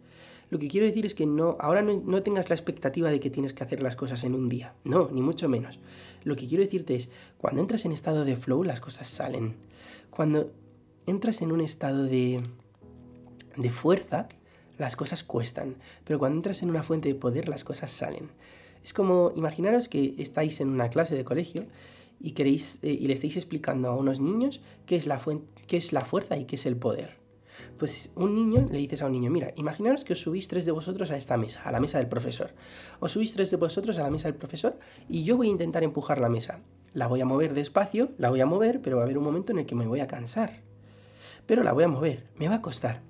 Lo 0.50 0.58
que 0.58 0.68
quiero 0.68 0.86
decir 0.86 1.06
es 1.06 1.14
que 1.14 1.26
no, 1.26 1.56
ahora 1.60 1.82
no, 1.82 2.22
tengas 2.22 2.48
la 2.48 2.54
expectativa 2.54 3.10
de 3.10 3.20
que 3.20 3.30
tienes 3.30 3.52
que 3.54 3.64
hacer 3.64 3.82
las 3.82 3.96
cosas 3.96 4.24
en 4.24 4.34
un 4.34 4.48
día. 4.48 4.74
No, 4.84 5.08
ni 5.12 5.22
mucho 5.22 5.48
menos. 5.48 5.78
Lo 6.22 6.36
que 6.36 6.46
quiero 6.46 6.62
decirte 6.62 6.94
es, 6.94 7.10
cuando 7.38 7.60
entras 7.60 7.84
en 7.84 7.92
estado 7.92 8.24
de 8.24 8.36
flow, 8.36 8.62
las 8.64 8.80
cosas 8.80 9.08
salen. 9.08 9.54
Cuando 10.10 10.52
entras 11.06 11.42
en 11.42 11.52
un 11.52 11.60
estado 11.60 12.04
de, 12.04 12.42
de 13.56 13.70
fuerza, 13.70 14.28
las 14.78 14.96
cosas 14.96 15.22
cuestan. 15.22 15.76
Pero 16.04 16.18
cuando 16.18 16.36
entras 16.36 16.62
en 16.62 16.70
una 16.70 16.82
fuente 16.82 17.08
de 17.08 17.14
poder, 17.14 17.48
las 17.48 17.64
cosas 17.64 17.90
salen. 17.90 18.30
Es 18.82 18.92
como, 18.92 19.32
imaginaros 19.34 19.88
que 19.88 20.14
estáis 20.18 20.60
en 20.60 20.68
una 20.68 20.90
clase 20.90 21.14
de 21.14 21.24
colegio 21.24 21.64
y, 22.20 22.32
queréis, 22.32 22.78
eh, 22.82 22.92
y 22.92 23.06
le 23.06 23.14
estáis 23.14 23.36
explicando 23.36 23.88
a 23.88 23.96
unos 23.96 24.20
niños 24.20 24.60
qué 24.86 24.96
es, 24.96 25.06
la 25.06 25.20
qué 25.66 25.76
es 25.76 25.92
la 25.92 26.02
fuerza 26.02 26.36
y 26.36 26.44
qué 26.44 26.56
es 26.56 26.66
el 26.66 26.76
poder. 26.76 27.23
Pues 27.78 28.12
un 28.14 28.34
niño 28.34 28.66
le 28.70 28.78
dices 28.78 29.02
a 29.02 29.06
un 29.06 29.12
niño, 29.12 29.30
mira, 29.30 29.52
imaginaros 29.56 30.04
que 30.04 30.12
os 30.12 30.20
subís 30.20 30.48
tres 30.48 30.66
de 30.66 30.72
vosotros 30.72 31.10
a 31.10 31.16
esta 31.16 31.36
mesa, 31.36 31.62
a 31.62 31.72
la 31.72 31.80
mesa 31.80 31.98
del 31.98 32.08
profesor. 32.08 32.50
Os 33.00 33.12
subís 33.12 33.32
tres 33.32 33.50
de 33.50 33.56
vosotros 33.56 33.98
a 33.98 34.02
la 34.02 34.10
mesa 34.10 34.28
del 34.28 34.36
profesor 34.36 34.78
y 35.08 35.24
yo 35.24 35.36
voy 35.36 35.48
a 35.48 35.52
intentar 35.52 35.82
empujar 35.82 36.18
la 36.18 36.28
mesa. 36.28 36.60
La 36.92 37.06
voy 37.06 37.20
a 37.20 37.26
mover 37.26 37.54
despacio, 37.54 38.12
la 38.18 38.30
voy 38.30 38.40
a 38.40 38.46
mover, 38.46 38.80
pero 38.80 38.96
va 38.96 39.02
a 39.02 39.04
haber 39.04 39.18
un 39.18 39.24
momento 39.24 39.52
en 39.52 39.58
el 39.58 39.66
que 39.66 39.74
me 39.74 39.86
voy 39.86 40.00
a 40.00 40.06
cansar. 40.06 40.62
Pero 41.46 41.62
la 41.62 41.72
voy 41.72 41.84
a 41.84 41.88
mover, 41.88 42.28
me 42.36 42.48
va 42.48 42.56
a 42.56 42.62
costar. 42.62 43.02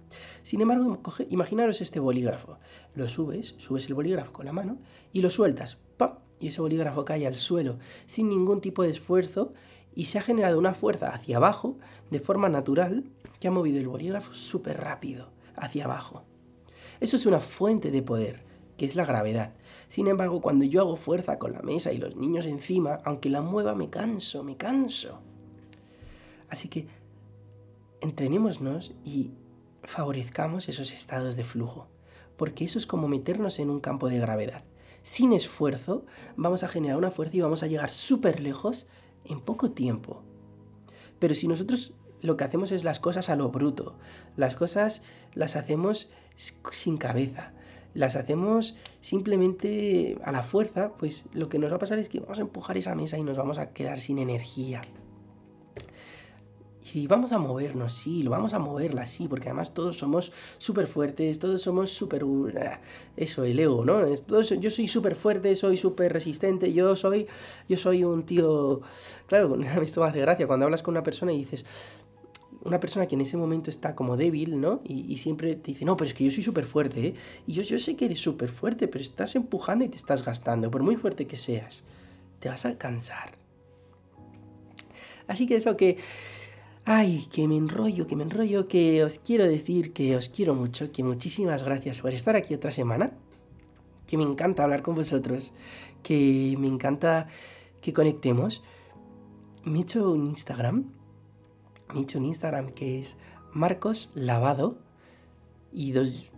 Sin 0.43 0.61
embargo, 0.61 1.01
imaginaros 1.31 1.81
este 1.81 2.01
bolígrafo. 2.01 2.59
Lo 2.95 3.09
subes, 3.09 3.55
subes 3.59 3.87
el 3.87 3.95
bolígrafo 3.95 4.33
con 4.33 4.47
la 4.47 4.53
mano 4.53 4.79
y 5.13 5.21
lo 5.21 5.31
sueltas. 5.31 5.79
¡Pam! 5.97 6.25
y 6.45 6.49
ese 6.49 6.61
bolígrafo 6.61 7.05
cae 7.05 7.27
al 7.27 7.37
suelo 7.37 7.79
sin 8.07 8.29
ningún 8.29 8.61
tipo 8.61 8.83
de 8.83 8.91
esfuerzo 8.91 9.55
y 9.95 10.07
se 10.07 10.19
ha 10.19 10.23
generado 10.23 10.59
una 10.59 10.75
fuerza 10.75 11.09
hacia 11.09 11.37
abajo 11.37 11.79
de 12.11 12.21
forma 12.21 12.49
natural 12.49 13.05
que 13.45 13.49
ha 13.49 13.51
movido 13.51 13.79
el 13.79 13.89
bolígrafo 13.89 14.33
súper 14.33 14.81
rápido 14.81 15.29
hacia 15.55 15.85
abajo. 15.85 16.23
Eso 16.99 17.17
es 17.17 17.27
una 17.27 17.41
fuente 17.41 17.91
de 17.91 18.01
poder. 18.01 18.43
que 18.79 18.87
es 18.87 18.97
la 18.97 19.05
gravedad. 19.05 19.53
Sin 19.87 20.07
embargo, 20.07 20.41
cuando 20.41 20.65
yo 20.65 20.81
hago 20.81 20.97
fuerza 20.97 21.39
con 21.39 21.53
la 21.53 21.61
mesa 21.61 21.93
y 21.93 21.99
los 21.99 22.17
niños 22.17 22.47
encima, 22.47 23.01
aunque 23.05 23.29
la 23.29 23.43
mueva, 23.43 23.75
me 23.75 23.91
canso, 23.91 24.43
me 24.45 24.57
canso. 24.57 25.21
Así 26.49 26.69
que 26.69 26.87
entrenémonos 28.01 28.95
y 29.05 29.33
favorezcamos 29.83 30.71
esos 30.71 30.91
estados 30.93 31.37
de 31.37 31.45
flujo, 31.45 31.87
porque 32.39 32.65
eso 32.65 32.79
es 32.79 32.87
como 32.87 33.09
meternos 33.09 33.59
en 33.59 33.69
un 33.69 33.81
campo 33.81 34.09
de 34.09 34.21
gravedad. 34.21 34.65
Sin 35.03 35.35
esfuerzo 35.35 36.07
vamos 36.35 36.63
a 36.63 36.69
generar 36.69 36.97
una 36.97 37.11
fuerza 37.11 37.37
y 37.37 37.43
vamos 37.43 37.63
a 37.63 37.67
llegar 37.67 37.91
súper 37.91 38.41
lejos 38.41 38.87
en 39.27 39.43
poco 39.43 39.71
tiempo. 39.73 40.23
Pero 41.19 41.35
si 41.35 41.47
nosotros 41.47 41.93
lo 42.25 42.39
que 42.39 42.45
hacemos 42.45 42.73
es 42.73 42.85
las 42.85 43.01
cosas 43.01 43.29
a 43.29 43.37
lo 43.37 43.51
bruto, 43.51 43.97
las 44.35 44.57
cosas 44.57 45.03
las 45.35 45.57
hacemos 45.57 46.11
sin 46.37 46.97
cabeza, 46.97 47.53
las 47.93 48.17
hacemos 48.17 48.77
simplemente 49.03 50.17
a 50.25 50.33
la 50.33 50.43
fuerza, 50.43 50.93
pues 50.99 51.27
lo 51.35 51.51
que 51.51 51.59
nos 51.59 51.71
va 51.71 51.77
a 51.77 51.81
pasar 51.81 51.99
es 51.99 52.09
que 52.09 52.21
vamos 52.21 52.39
a 52.39 52.41
empujar 52.41 52.79
esa 52.79 52.95
mesa 52.95 53.19
y 53.19 53.23
nos 53.25 53.37
vamos 53.37 53.59
a 53.59 53.75
quedar 53.75 54.01
sin 54.01 54.19
energía. 54.19 54.81
Y 56.95 57.09
vamos 57.09 57.33
a 57.33 57.39
movernos, 57.39 57.93
sí, 57.93 58.23
lo 58.23 58.31
vamos 58.31 58.55
a 58.55 58.61
moverla, 58.61 59.09
sí, 59.09 59.27
porque 59.27 59.49
además 59.49 59.75
todos 59.75 59.99
somos 59.99 60.31
súper 60.59 60.87
fuertes, 60.87 61.41
todos 61.41 61.61
somos 61.61 61.91
súper... 61.91 62.23
Uh, 62.23 62.53
eso, 63.17 63.43
el 63.43 63.59
ego, 63.59 63.85
¿no? 63.85 64.15
yo 64.15 64.71
soy 64.71 64.87
súper 64.87 65.17
fuerte, 65.17 65.57
soy 65.57 65.77
súper 65.77 66.13
resistente, 66.13 66.73
yo 66.73 66.95
soy, 66.95 67.27
yo 67.69 67.77
soy 67.79 68.05
un 68.05 68.25
tío... 68.25 68.83
Claro, 69.27 69.59
esto 69.83 70.03
me 70.03 70.07
hace 70.07 70.21
gracia, 70.21 70.47
cuando 70.47 70.67
hablas 70.67 70.85
con 70.85 70.93
una 70.93 71.03
persona 71.03 71.33
y 71.33 71.39
dices, 71.39 71.65
una 72.65 72.81
persona 72.81 73.07
que 73.07 73.15
en 73.15 73.21
ese 73.21 73.37
momento 73.37 73.71
está 73.71 73.95
como 73.95 74.17
débil, 74.17 74.61
¿no? 74.61 74.81
Y, 74.85 75.17
siempre 75.19 75.55
te 75.55 75.73
dice, 75.73 75.85
no, 75.85 75.97
pero 75.97 76.09
es 76.09 76.15
que 76.15 76.25
yo 76.25 76.31
soy 76.31 76.43
súper 76.43 76.65
fuerte, 76.65 77.09
¿eh? 77.09 77.15
Y 77.47 77.53
yo, 77.53 77.79
sé 77.79 77.97
que 77.97 78.07
eres 78.07 78.21
súper 78.21 78.49
fuerte, 78.49 78.89
pero 78.89 79.03
estás 79.03 79.37
empujando 79.37 79.85
y 79.85 79.89
te 79.89 79.97
estás 79.97 80.25
gastando, 80.25 80.71
por 80.71 80.83
muy 80.83 80.97
fuerte 80.97 81.27
que 81.27 81.37
seas. 81.37 81.85
Te 82.41 82.49
vas 82.49 82.65
a 82.65 82.77
cansar. 82.77 83.33
Así 85.27 85.47
que 85.47 85.57
eso 85.57 85.77
que 85.77 85.99
Ay, 86.87 87.27
que 87.33 87.49
me 87.49 87.57
enrollo, 87.57 88.07
que 88.07 88.15
me 88.15 88.25
enrollo, 88.25 88.69
que 88.69 89.03
os 89.05 89.19
quiero 89.19 89.47
decir 89.47 89.95
que 89.95 90.17
os 90.17 90.29
quiero 90.29 90.55
mucho, 90.55 90.93
que 90.93 91.03
muchísimas 91.03 91.63
gracias 91.63 92.03
por 92.03 92.13
estar 92.13 92.37
aquí 92.37 92.53
otra 92.53 92.73
semana, 92.73 93.13
que 94.07 94.19
me 94.19 94.23
encanta 94.23 94.65
hablar 94.65 94.83
con 94.83 94.95
vosotros, 94.95 95.53
que 96.03 96.55
me 96.59 96.69
encanta 96.69 97.27
que 97.81 97.95
conectemos. 97.95 98.63
Me 99.65 99.79
he 99.79 99.83
hecho 99.83 100.11
un 100.11 100.27
Instagram, 100.27 100.93
me 101.95 102.01
he 102.01 102.03
hecho 102.03 102.19
un 102.19 102.27
Instagram 102.27 102.71
que 102.71 103.01
es 103.01 103.17
Marcos 103.53 104.11
Lavado 104.15 104.77
y 105.73 105.93
dos 105.93 106.33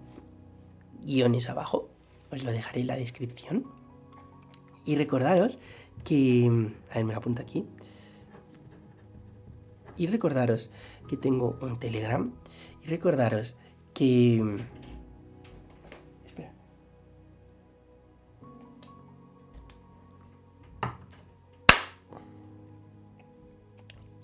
guiones 1.02 1.48
abajo, 1.48 1.88
os 2.30 2.44
lo 2.44 2.52
dejaré 2.52 2.82
en 2.82 2.86
la 2.88 2.96
descripción. 2.96 3.64
Y 4.84 4.94
recordaros 4.96 5.58
que, 6.04 6.70
a 6.90 6.94
ver, 6.94 7.04
me 7.04 7.12
lo 7.14 7.18
apunto 7.18 7.42
aquí, 7.42 7.66
y 9.96 10.06
recordaros 10.06 10.70
que 11.08 11.16
tengo 11.16 11.58
un 11.60 11.78
Telegram. 11.78 12.30
Y 12.84 12.88
recordaros 12.88 13.54
que... 13.94 14.58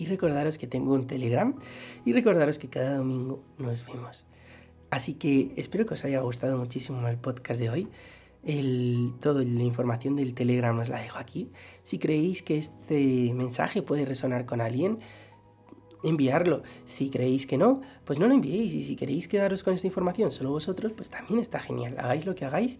Y 0.03 0.05
recordaros 0.05 0.57
que 0.57 0.67
tengo 0.67 0.91
un 0.91 1.07
Telegram. 1.07 1.55
Y 2.03 2.11
recordaros 2.11 2.59
que 2.59 2.67
cada 2.67 2.97
domingo 2.97 3.41
nos 3.57 3.85
vemos. 3.85 4.25
Así 4.89 5.13
que 5.13 5.53
espero 5.55 5.85
que 5.85 5.93
os 5.93 6.03
haya 6.03 6.19
gustado 6.19 6.57
muchísimo 6.57 7.07
el 7.07 7.15
podcast 7.15 7.61
de 7.61 7.69
hoy. 7.69 7.87
El, 8.43 9.13
toda 9.21 9.45
la 9.45 9.63
información 9.63 10.17
del 10.17 10.33
Telegram 10.33 10.77
os 10.77 10.89
la 10.89 10.99
dejo 10.99 11.19
aquí. 11.19 11.53
Si 11.83 11.99
creéis 11.99 12.43
que 12.43 12.57
este 12.57 13.31
mensaje 13.33 13.81
puede 13.81 14.03
resonar 14.03 14.45
con 14.45 14.59
alguien, 14.59 14.99
enviarlo. 16.03 16.63
Si 16.83 17.09
creéis 17.09 17.47
que 17.47 17.57
no, 17.57 17.79
pues 18.03 18.19
no 18.19 18.27
lo 18.27 18.33
enviéis. 18.33 18.73
Y 18.73 18.83
si 18.83 18.97
queréis 18.97 19.29
quedaros 19.29 19.63
con 19.63 19.73
esta 19.73 19.87
información 19.87 20.31
solo 20.31 20.49
vosotros, 20.49 20.91
pues 20.91 21.09
también 21.09 21.39
está 21.39 21.61
genial. 21.61 21.95
Hagáis 21.97 22.25
lo 22.25 22.35
que 22.35 22.43
hagáis, 22.43 22.77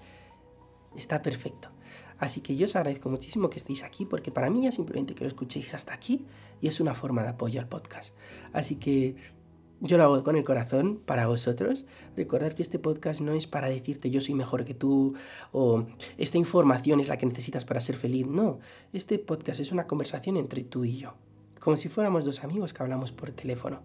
está 0.97 1.21
perfecto. 1.21 1.69
Así 2.17 2.41
que 2.41 2.55
yo 2.55 2.65
os 2.65 2.75
agradezco 2.75 3.09
muchísimo 3.09 3.49
que 3.49 3.57
estéis 3.57 3.83
aquí, 3.83 4.05
porque 4.05 4.31
para 4.31 4.49
mí 4.49 4.63
ya 4.63 4.71
simplemente 4.71 5.15
que 5.15 5.23
lo 5.23 5.27
escuchéis 5.27 5.73
hasta 5.73 5.93
aquí 5.93 6.25
y 6.61 6.67
es 6.67 6.79
una 6.79 6.95
forma 6.95 7.23
de 7.23 7.29
apoyo 7.29 7.59
al 7.59 7.67
podcast. 7.67 8.13
Así 8.51 8.75
que 8.75 9.15
yo 9.81 9.97
lo 9.97 10.03
hago 10.03 10.23
con 10.23 10.35
el 10.37 10.43
corazón 10.43 11.01
para 11.05 11.27
vosotros. 11.27 11.85
Recordad 12.15 12.53
que 12.53 12.61
este 12.61 12.79
podcast 12.79 13.21
no 13.21 13.33
es 13.33 13.47
para 13.47 13.67
decirte 13.69 14.09
yo 14.09 14.21
soy 14.21 14.33
mejor 14.33 14.63
que 14.63 14.73
tú 14.73 15.13
o 15.51 15.85
esta 16.17 16.37
información 16.37 16.99
es 16.99 17.09
la 17.09 17.17
que 17.17 17.25
necesitas 17.25 17.65
para 17.65 17.79
ser 17.79 17.95
feliz. 17.95 18.25
No, 18.25 18.59
este 18.93 19.19
podcast 19.19 19.59
es 19.59 19.71
una 19.71 19.87
conversación 19.87 20.37
entre 20.37 20.63
tú 20.63 20.85
y 20.85 20.97
yo 20.97 21.15
como 21.63 21.77
si 21.77 21.87
fuéramos 21.87 22.25
dos 22.25 22.43
amigos 22.43 22.73
que 22.73 22.83
hablamos 22.83 23.13
por 23.13 23.31
teléfono. 23.31 23.79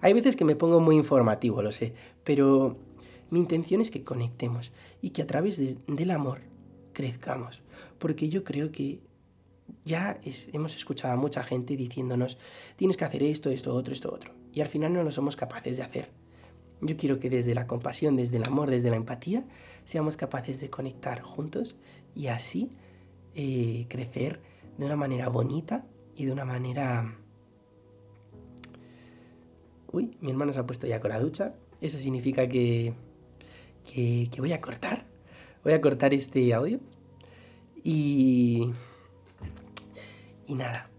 Hay 0.00 0.12
veces 0.12 0.36
que 0.36 0.44
me 0.44 0.54
pongo 0.54 0.78
muy 0.78 0.94
informativo, 0.94 1.62
lo 1.62 1.72
sé, 1.72 1.92
pero 2.22 2.76
mi 3.30 3.40
intención 3.40 3.80
es 3.80 3.90
que 3.90 4.04
conectemos 4.04 4.70
y 5.02 5.10
que 5.10 5.22
a 5.22 5.26
través 5.26 5.58
del 5.58 6.10
amor 6.12 6.42
crezcamos, 6.92 7.60
porque 7.98 8.28
yo 8.28 8.44
creo 8.44 8.70
que 8.70 9.00
ya 9.84 10.20
hemos 10.52 10.76
escuchado 10.76 11.14
a 11.14 11.16
mucha 11.16 11.42
gente 11.42 11.76
diciéndonos, 11.76 12.38
tienes 12.76 12.96
que 12.96 13.04
hacer 13.04 13.22
esto, 13.22 13.50
esto, 13.50 13.74
otro, 13.74 13.94
esto, 13.94 14.12
otro, 14.12 14.32
y 14.52 14.60
al 14.60 14.68
final 14.68 14.92
no 14.92 15.02
lo 15.02 15.10
somos 15.10 15.36
capaces 15.36 15.76
de 15.76 15.82
hacer. 15.82 16.10
Yo 16.80 16.96
quiero 16.96 17.18
que 17.18 17.30
desde 17.30 17.54
la 17.54 17.66
compasión, 17.66 18.16
desde 18.16 18.36
el 18.36 18.44
amor, 18.44 18.70
desde 18.70 18.90
la 18.90 18.96
empatía, 18.96 19.44
seamos 19.84 20.16
capaces 20.16 20.60
de 20.60 20.70
conectar 20.70 21.22
juntos 21.22 21.76
y 22.14 22.26
así 22.26 22.70
eh, 23.34 23.86
crecer 23.88 24.40
de 24.76 24.84
una 24.84 24.96
manera 24.96 25.28
bonita 25.28 25.86
y 26.16 26.26
de 26.26 26.32
una 26.32 26.44
manera 26.44 27.16
Uy, 29.94 30.16
mi 30.20 30.32
hermano 30.32 30.52
se 30.52 30.58
ha 30.58 30.66
puesto 30.66 30.88
ya 30.88 30.98
con 30.98 31.10
la 31.10 31.20
ducha. 31.20 31.54
Eso 31.80 31.98
significa 31.98 32.48
que, 32.48 32.94
que, 33.84 34.28
voy 34.38 34.52
a 34.52 34.60
cortar. 34.60 35.04
Voy 35.62 35.72
a 35.72 35.80
cortar 35.80 36.12
este 36.12 36.52
audio. 36.52 36.80
Y... 37.84 38.72
Y 40.46 40.54
nada. 40.54 40.90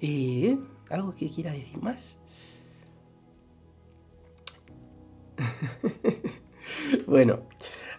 Eh, 0.00 0.56
¿Algo 0.88 1.14
que 1.14 1.28
quiera 1.28 1.52
decir 1.52 1.82
más? 1.82 2.16
bueno, 7.06 7.40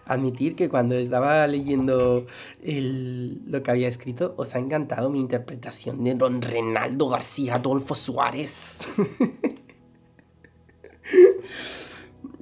admitir 0.06 0.56
que 0.56 0.68
cuando 0.68 0.96
estaba 0.96 1.46
leyendo 1.46 2.26
lo 2.62 3.62
que 3.62 3.70
había 3.70 3.88
escrito, 3.88 4.34
os 4.36 4.54
ha 4.54 4.58
encantado 4.58 5.10
mi 5.10 5.20
interpretación 5.20 6.02
de 6.04 6.14
don 6.14 6.40
Renaldo 6.40 7.08
García 7.08 7.56
Adolfo 7.56 7.94
Suárez. 7.94 8.86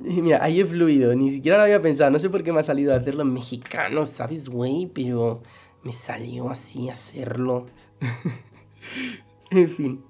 Mira, 0.23 0.45
ahí 0.45 0.61
he 0.61 0.64
fluido, 0.67 1.14
ni 1.14 1.31
siquiera 1.31 1.57
lo 1.57 1.62
había 1.64 1.81
pensado, 1.81 2.11
no 2.11 2.19
sé 2.19 2.29
por 2.29 2.43
qué 2.43 2.53
me 2.53 2.61
ha 2.61 2.62
salido 2.62 2.93
a 2.93 2.97
hacerlo 2.97 3.25
mexicano, 3.25 4.05
¿sabes, 4.05 4.51
güey? 4.51 4.87
Pero 4.87 5.43
me 5.83 5.93
salió 5.93 6.51
así 6.51 6.90
hacerlo. 6.90 7.67
en 9.51 9.69
fin, 9.71 10.05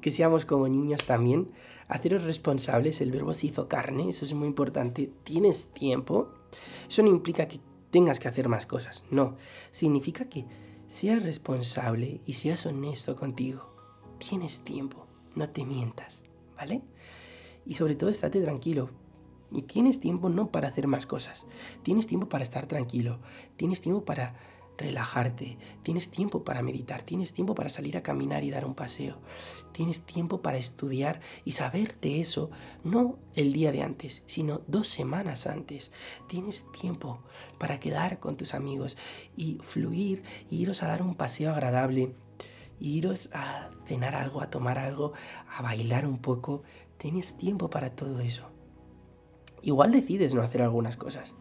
que 0.00 0.12
seamos 0.12 0.44
como 0.44 0.68
niños 0.68 1.04
también. 1.04 1.50
Haceros 1.88 2.22
responsables, 2.22 3.00
el 3.00 3.10
verbo 3.10 3.34
se 3.34 3.48
hizo 3.48 3.66
carne, 3.66 4.08
eso 4.08 4.24
es 4.24 4.34
muy 4.34 4.46
importante. 4.46 5.10
¿Tienes 5.24 5.72
tiempo? 5.72 6.30
Eso 6.88 7.02
no 7.02 7.08
implica 7.08 7.48
que 7.48 7.60
tengas 7.90 8.20
que 8.20 8.28
hacer 8.28 8.48
más 8.48 8.66
cosas, 8.66 9.02
no. 9.10 9.36
Significa 9.72 10.28
que 10.28 10.44
seas 10.86 11.24
responsable 11.24 12.20
y 12.24 12.34
seas 12.34 12.66
honesto 12.66 13.16
contigo. 13.16 13.74
Tienes 14.18 14.60
tiempo, 14.60 15.06
no 15.34 15.48
te 15.48 15.64
mientas, 15.64 16.22
¿vale? 16.56 16.82
Y 17.66 17.74
sobre 17.74 17.96
todo, 17.96 18.10
estate 18.10 18.40
tranquilo. 18.40 18.90
Y 19.50 19.62
tienes 19.62 20.00
tiempo 20.00 20.28
no 20.28 20.50
para 20.50 20.68
hacer 20.68 20.86
más 20.86 21.06
cosas. 21.06 21.46
Tienes 21.82 22.06
tiempo 22.06 22.28
para 22.28 22.44
estar 22.44 22.66
tranquilo. 22.66 23.18
Tienes 23.56 23.80
tiempo 23.80 24.04
para 24.04 24.34
relajarte. 24.76 25.58
Tienes 25.82 26.10
tiempo 26.10 26.44
para 26.44 26.62
meditar. 26.62 27.02
Tienes 27.02 27.32
tiempo 27.32 27.54
para 27.54 27.68
salir 27.68 27.96
a 27.96 28.02
caminar 28.02 28.44
y 28.44 28.50
dar 28.50 28.64
un 28.64 28.74
paseo. 28.74 29.18
Tienes 29.72 30.02
tiempo 30.02 30.42
para 30.42 30.58
estudiar 30.58 31.20
y 31.44 31.52
saber 31.52 31.98
de 32.00 32.20
eso 32.20 32.50
no 32.84 33.18
el 33.34 33.52
día 33.52 33.72
de 33.72 33.82
antes, 33.82 34.22
sino 34.26 34.60
dos 34.66 34.88
semanas 34.88 35.46
antes. 35.46 35.90
Tienes 36.28 36.70
tiempo 36.72 37.20
para 37.58 37.80
quedar 37.80 38.20
con 38.20 38.36
tus 38.36 38.54
amigos 38.54 38.96
y 39.36 39.58
fluir 39.62 40.22
y 40.50 40.56
iros 40.62 40.82
a 40.82 40.88
dar 40.88 41.02
un 41.02 41.14
paseo 41.14 41.52
agradable. 41.52 42.14
iros 42.80 43.28
a 43.32 43.70
cenar 43.86 44.14
algo, 44.14 44.40
a 44.40 44.50
tomar 44.50 44.78
algo, 44.78 45.12
a 45.48 45.62
bailar 45.62 46.06
un 46.06 46.18
poco, 46.18 46.62
Tienes 46.98 47.36
tiempo 47.36 47.70
para 47.70 47.94
todo 47.94 48.18
eso. 48.18 48.50
Igual 49.62 49.90
decides 49.92 50.34
no 50.34 50.42
hacer 50.42 50.62
algunas 50.62 50.96
cosas, 50.96 51.34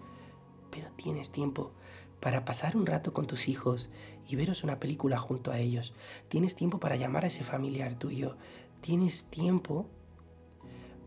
pero 0.72 0.90
tienes 0.96 1.32
tiempo 1.32 1.72
para 2.20 2.46
pasar 2.46 2.76
un 2.76 2.86
rato 2.86 3.14
con 3.14 3.28
tus 3.28 3.48
hijos 3.48 3.90
y 4.28 4.36
veros 4.36 4.64
una 4.64 4.80
película 4.80 5.18
junto 5.18 5.52
a 5.52 5.60
ellos. 5.60 5.94
Tienes 6.30 6.56
tiempo 6.56 6.80
para 6.80 6.96
llamar 6.96 7.24
a 7.24 7.28
ese 7.28 7.44
familiar 7.44 7.96
tuyo. 7.96 8.36
Tienes 8.82 9.26
tiempo 9.26 9.86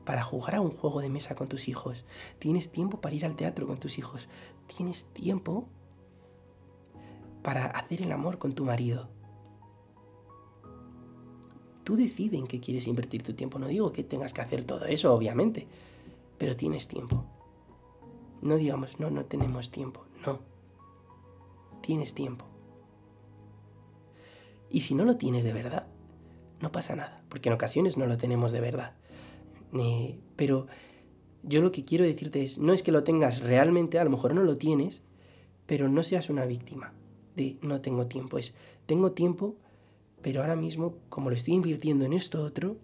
para 0.04 0.22
jugar 0.22 0.56
a 0.56 0.60
un 0.60 0.70
juego 0.70 1.00
de 1.00 1.10
mesa 1.10 1.34
con 1.34 1.48
tus 1.48 1.68
hijos. 1.68 2.04
Tienes 2.38 2.70
tiempo 2.70 3.00
para 3.00 3.14
ir 3.14 3.24
al 3.24 3.36
teatro 3.36 3.66
con 3.66 3.78
tus 3.78 3.98
hijos. 3.98 4.28
Tienes 4.66 5.06
tiempo 5.06 5.68
para 7.42 7.66
hacer 7.66 8.02
el 8.02 8.12
amor 8.12 8.38
con 8.38 8.54
tu 8.54 8.64
marido. 8.64 9.08
Tú 11.84 11.96
decides 11.96 12.38
en 12.38 12.46
qué 12.46 12.60
quieres 12.60 12.86
invertir 12.86 13.22
tu 13.22 13.32
tiempo. 13.34 13.58
No 13.58 13.66
digo 13.66 13.92
que 13.92 14.04
tengas 14.04 14.32
que 14.32 14.42
hacer 14.42 14.64
todo 14.64 14.84
eso, 14.84 15.12
obviamente, 15.12 15.66
pero 16.40 16.56
tienes 16.56 16.88
tiempo. 16.88 17.26
No 18.40 18.56
digamos, 18.56 18.98
no, 18.98 19.10
no 19.10 19.26
tenemos 19.26 19.70
tiempo. 19.70 20.06
No. 20.24 20.38
Tienes 21.82 22.14
tiempo. 22.14 22.46
Y 24.70 24.80
si 24.80 24.94
no 24.94 25.04
lo 25.04 25.18
tienes 25.18 25.44
de 25.44 25.52
verdad, 25.52 25.86
no 26.60 26.72
pasa 26.72 26.96
nada, 26.96 27.22
porque 27.28 27.50
en 27.50 27.56
ocasiones 27.56 27.98
no 27.98 28.06
lo 28.06 28.16
tenemos 28.16 28.52
de 28.52 28.60
verdad. 28.62 28.96
pero 30.34 30.66
yo 31.42 31.60
lo 31.60 31.72
que 31.72 31.84
quiero 31.84 32.06
decirte 32.06 32.40
es, 32.40 32.56
no 32.58 32.72
es 32.72 32.82
que 32.82 32.90
lo 32.90 33.04
tengas 33.04 33.40
realmente, 33.40 33.98
a 33.98 34.04
lo 34.04 34.10
mejor 34.10 34.34
no 34.34 34.42
lo 34.42 34.56
tienes, 34.56 35.02
pero 35.66 35.90
no 35.90 36.02
seas 36.02 36.30
una 36.30 36.46
víctima 36.46 36.94
de 37.36 37.58
no 37.60 37.82
tengo 37.82 38.06
tiempo. 38.06 38.38
Es, 38.38 38.54
tengo 38.86 39.12
tiempo, 39.12 39.56
pero 40.22 40.40
ahora 40.40 40.56
mismo, 40.56 40.96
como 41.10 41.28
lo 41.28 41.36
estoy 41.36 41.52
invirtiendo 41.52 42.06
en 42.06 42.14
esto 42.14 42.42
otro, 42.42 42.78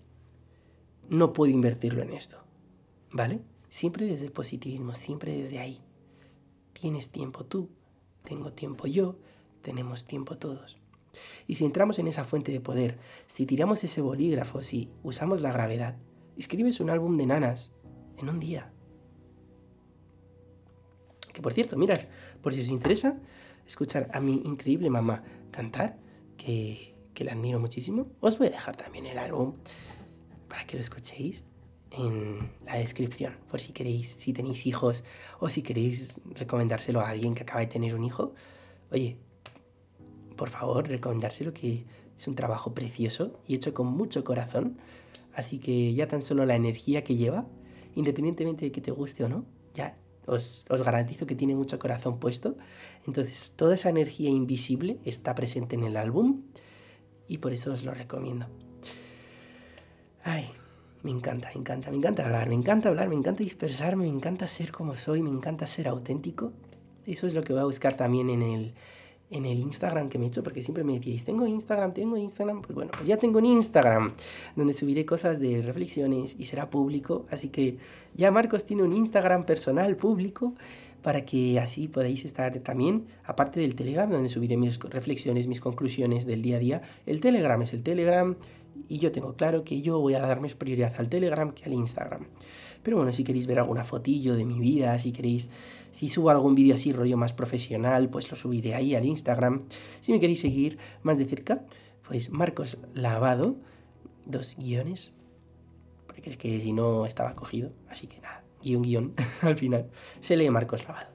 no 1.09 1.33
puedo 1.33 1.51
invertirlo 1.51 2.03
en 2.03 2.11
esto. 2.11 2.46
¿Vale? 3.13 3.41
Siempre 3.69 4.07
desde 4.07 4.27
el 4.27 4.33
positivismo, 4.33 4.95
siempre 4.95 5.37
desde 5.37 5.59
ahí. 5.59 5.81
Tienes 6.73 7.11
tiempo 7.11 7.45
tú, 7.45 7.71
tengo 8.25 8.53
tiempo 8.53 8.87
yo, 8.87 9.19
tenemos 9.63 10.05
tiempo 10.05 10.37
todos. 10.37 10.79
Y 11.47 11.55
si 11.55 11.65
entramos 11.65 11.99
en 11.99 12.09
esa 12.09 12.25
fuente 12.25 12.53
de 12.53 12.61
poder, 12.61 12.99
si 13.27 13.47
tiramos 13.47 13.83
ese 13.85 14.01
bolígrafo, 14.01 14.63
si 14.63 14.91
usamos 15.03 15.41
la 15.41 15.53
gravedad, 15.53 15.97
escribes 16.37 16.81
un 16.81 16.91
álbum 16.91 17.17
de 17.17 17.27
nanas 17.27 17.71
en 18.19 18.29
un 18.29 18.39
día. 18.39 18.73
Que 21.33 21.43
por 21.43 21.53
cierto, 21.53 21.77
mirad, 21.77 22.01
por 22.43 22.53
si 22.53 22.61
os 22.61 22.69
interesa 22.69 23.19
escuchar 23.67 24.09
a 24.13 24.21
mi 24.21 24.35
increíble 24.45 24.91
mamá 24.91 25.23
cantar, 25.51 25.99
que, 26.37 26.95
que 27.15 27.25
la 27.25 27.33
admiro 27.33 27.59
muchísimo, 27.59 28.09
os 28.21 28.39
voy 28.39 28.49
a 28.49 28.51
dejar 28.51 28.77
también 28.77 29.07
el 29.07 29.19
álbum 29.19 29.55
para 30.49 30.67
que 30.67 30.77
lo 30.77 30.83
escuchéis 30.83 31.45
en 31.91 32.51
la 32.67 32.77
descripción, 32.77 33.37
por 33.49 33.61
si 33.61 33.73
queréis, 33.73 34.15
si 34.19 34.33
tenéis 34.33 34.67
hijos 34.67 35.05
o 35.39 35.49
si 35.49 35.63
queréis 35.63 36.21
recomendárselo 36.35 37.01
a 37.01 37.11
alguien 37.11 37.35
que 37.35 37.43
acaba 37.43 37.61
de 37.61 37.67
tener 37.67 37.95
un 37.95 38.05
hijo. 38.05 38.35
Oye, 38.91 39.17
por 40.37 40.51
favor, 40.51 40.89
recomendárselo 40.89 41.53
que 41.53 41.85
es 42.17 42.29
un 42.29 42.35
trabajo 42.35 42.75
precioso 42.75 43.41
y 43.47 43.55
hecho 43.55 43.75
con 43.75 43.87
mucho 43.87 44.25
corazón. 44.25 44.79
Así 45.35 45.59
que 45.59 45.95
ya 45.95 46.09
tan 46.09 46.23
solo 46.23 46.47
la 46.47 46.57
energía 46.57 47.05
que 47.05 47.17
lleva, 47.17 47.47
independientemente 47.95 48.65
de 48.65 48.73
que 48.73 48.81
te 48.81 48.91
guste 48.91 49.25
o 49.25 49.29
no, 49.29 49.45
ya 49.75 49.97
os, 50.27 50.65
os, 50.69 50.83
garantizo 50.83 51.27
que 51.27 51.35
tiene 51.35 51.55
mucho 51.55 51.79
corazón 51.79 52.19
puesto. 52.19 52.57
Entonces, 53.07 53.53
toda 53.55 53.75
esa 53.75 53.91
energía 53.91 54.31
invisible 54.31 54.99
está 55.05 55.35
presente 55.35 55.77
en 55.77 55.85
el 55.85 55.97
álbum 55.97 56.43
y 57.29 57.39
por 57.39 57.53
eso 57.53 57.73
os 57.73 57.85
lo 57.85 57.93
recomiendo. 57.93 58.47
Ay, 60.25 60.49
me 61.07 61.13
encanta, 61.13 61.51
me 61.55 61.61
encanta, 61.61 61.91
me 61.93 61.99
encanta 61.99 62.25
hablar, 62.25 62.49
me 62.49 62.57
encanta 62.57 62.89
hablar, 62.89 63.09
me 63.09 63.15
encanta 63.15 63.45
dispersarme, 63.45 64.07
me 64.07 64.11
encanta 64.11 64.49
ser 64.49 64.73
como 64.73 64.97
soy, 64.97 65.23
me 65.23 65.31
encanta 65.31 65.65
ser 65.69 65.87
auténtico. 65.87 66.53
Eso 67.07 67.29
es 67.29 67.35
lo 67.35 67.45
que 67.45 67.53
voy 67.53 67.63
a 67.63 67.65
buscar 67.65 67.95
también 67.95 68.29
en 68.29 68.43
el, 68.43 68.75
en 69.31 69.47
el 69.47 69.61
Instagram 69.61 70.09
que 70.09 70.19
me 70.19 70.25
he 70.25 70.29
hecho, 70.29 70.43
porque 70.43 70.63
siempre 70.63 70.83
me 70.83 70.95
decíais, 70.95 71.25
tengo 71.25 71.47
Instagram, 71.47 71.93
tengo 71.93 72.17
Instagram. 72.17 72.61
Pues 72.61 72.75
bueno, 72.75 72.91
pues 72.91 73.07
ya 73.07 73.19
tengo 73.19 73.39
un 73.39 73.47
Instagram 73.47 74.15
donde 74.57 74.73
subiré 74.73 75.07
cosas 75.07 75.39
de 75.39 75.63
reflexiones 75.63 76.35
y 76.37 76.43
será 76.43 76.71
público. 76.71 77.25
Así 77.31 77.51
que 77.51 77.79
ya 78.17 78.33
Marcos 78.33 78.65
tiene 78.65 78.83
un 78.83 78.93
Instagram 78.93 79.47
personal 79.47 79.95
público 79.95 80.55
para 81.03 81.25
que 81.25 81.61
así 81.61 81.87
podáis 81.87 82.25
estar 82.25 82.53
también, 82.59 83.07
aparte 83.23 83.61
del 83.61 83.77
Telegram, 83.77 84.11
donde 84.11 84.29
subiré 84.29 84.57
mis 84.57 84.81
reflexiones, 84.81 85.47
mis 85.47 85.61
conclusiones 85.61 86.27
del 86.27 86.43
día 86.43 86.57
a 86.57 86.59
día. 86.59 86.83
El 87.07 87.21
Telegram 87.21 87.63
es 87.63 87.73
el 87.75 87.85
Telegram 87.85 88.35
y 88.89 88.99
yo 88.99 89.13
tengo 89.13 89.35
claro 89.35 89.65
que 89.65 89.83
yo 89.83 90.01
voy 90.01 90.15
a 90.15 90.21
darme 90.21 90.49
prioridad 90.55 90.95
al 90.99 91.09
Telegram 91.09 91.53
que 91.53 91.65
al 91.65 91.73
Instagram. 91.73 92.27
Pero 92.83 92.99
bueno, 92.99 93.13
si 93.13 93.25
queréis 93.25 93.47
ver 93.47 93.59
alguna 93.59 93.83
fotillo 93.83 94.37
de 94.37 94.45
mi 94.45 94.61
vida, 94.61 94.97
si 94.99 95.13
queréis, 95.13 95.51
si 95.91 96.09
subo 96.09 96.31
algún 96.31 96.55
vídeo 96.55 96.75
así 96.75 96.93
rollo 96.93 97.17
más 97.17 97.33
profesional, 97.33 98.09
pues 98.09 98.31
lo 98.31 98.37
subiré 98.37 98.75
ahí 98.75 98.95
al 98.95 99.05
Instagram. 99.05 99.63
Si 100.01 100.13
me 100.13 100.21
queréis 100.21 100.41
seguir 100.41 100.79
más 101.03 101.19
de 101.19 101.25
cerca, 101.25 101.65
pues 102.07 102.31
Marcos 102.31 102.79
Lavado, 102.95 103.57
dos 104.25 104.57
guiones, 104.57 105.17
porque 106.07 106.31
es 106.31 106.37
que 106.37 106.61
si 106.61 106.73
no 106.73 107.07
estaba 107.07 107.35
cogido, 107.35 107.73
así 107.89 108.07
que 108.07 108.21
nada, 108.21 108.45
guion, 108.63 108.83
guion, 108.83 109.15
al 109.43 109.57
final 109.57 109.91
se 110.21 110.37
lee 110.37 110.51
Marcos 110.51 110.85
Lavado. 110.85 111.09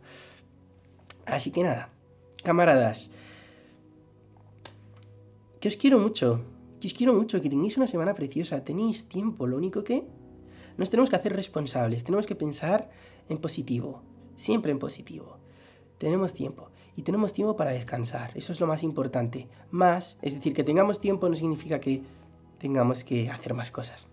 Así 1.25 1.51
que 1.51 1.63
nada, 1.63 1.89
camaradas, 2.43 3.11
que 5.61 5.69
os 5.69 5.77
quiero 5.77 5.99
mucho, 5.99 6.43
que 6.81 6.87
os 6.87 6.93
quiero 6.93 7.13
mucho, 7.13 7.39
que 7.39 7.49
tengáis 7.49 7.77
una 7.77 7.87
semana 7.87 8.13
preciosa, 8.13 8.65
tenéis 8.65 9.07
tiempo, 9.07 9.45
lo 9.45 9.55
único 9.55 9.83
que 9.83 10.03
nos 10.77 10.89
tenemos 10.89 11.09
que 11.09 11.15
hacer 11.15 11.33
responsables, 11.33 12.03
tenemos 12.03 12.25
que 12.25 12.35
pensar 12.35 12.89
en 13.29 13.37
positivo, 13.37 14.01
siempre 14.35 14.71
en 14.71 14.79
positivo. 14.79 15.37
Tenemos 15.99 16.33
tiempo 16.33 16.69
y 16.95 17.03
tenemos 17.03 17.33
tiempo 17.33 17.55
para 17.55 17.69
descansar, 17.69 18.31
eso 18.33 18.51
es 18.51 18.59
lo 18.59 18.65
más 18.65 18.81
importante. 18.81 19.47
Más, 19.69 20.17
es 20.23 20.33
decir, 20.33 20.53
que 20.53 20.63
tengamos 20.63 20.99
tiempo 20.99 21.29
no 21.29 21.35
significa 21.35 21.79
que 21.79 22.01
tengamos 22.57 23.03
que 23.03 23.29
hacer 23.29 23.53
más 23.53 23.69
cosas. 23.69 24.07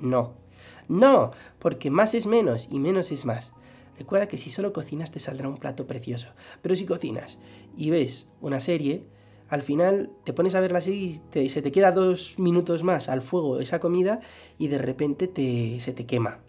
No, 0.00 0.32
no, 0.88 1.32
porque 1.58 1.90
más 1.90 2.14
es 2.14 2.26
menos 2.26 2.68
y 2.70 2.78
menos 2.78 3.12
es 3.12 3.26
más. 3.26 3.52
Recuerda 3.98 4.26
que 4.26 4.38
si 4.38 4.48
solo 4.48 4.72
cocinas 4.72 5.10
te 5.10 5.20
saldrá 5.20 5.48
un 5.48 5.58
plato 5.58 5.86
precioso, 5.86 6.28
pero 6.62 6.74
si 6.74 6.86
cocinas 6.86 7.38
y 7.76 7.90
ves 7.90 8.30
una 8.40 8.58
serie, 8.58 9.04
al 9.48 9.62
final 9.62 10.10
te 10.24 10.32
pones 10.32 10.54
a 10.54 10.60
ver 10.60 10.72
la 10.72 10.80
serie 10.80 11.20
y 11.34 11.48
se 11.48 11.62
te 11.62 11.72
queda 11.72 11.92
dos 11.92 12.38
minutos 12.38 12.82
más 12.82 13.08
al 13.08 13.22
fuego 13.22 13.60
esa 13.60 13.78
comida 13.78 14.20
y 14.58 14.68
de 14.68 14.78
repente 14.78 15.28
te, 15.28 15.78
se 15.80 15.92
te 15.92 16.06
quema. 16.06 16.40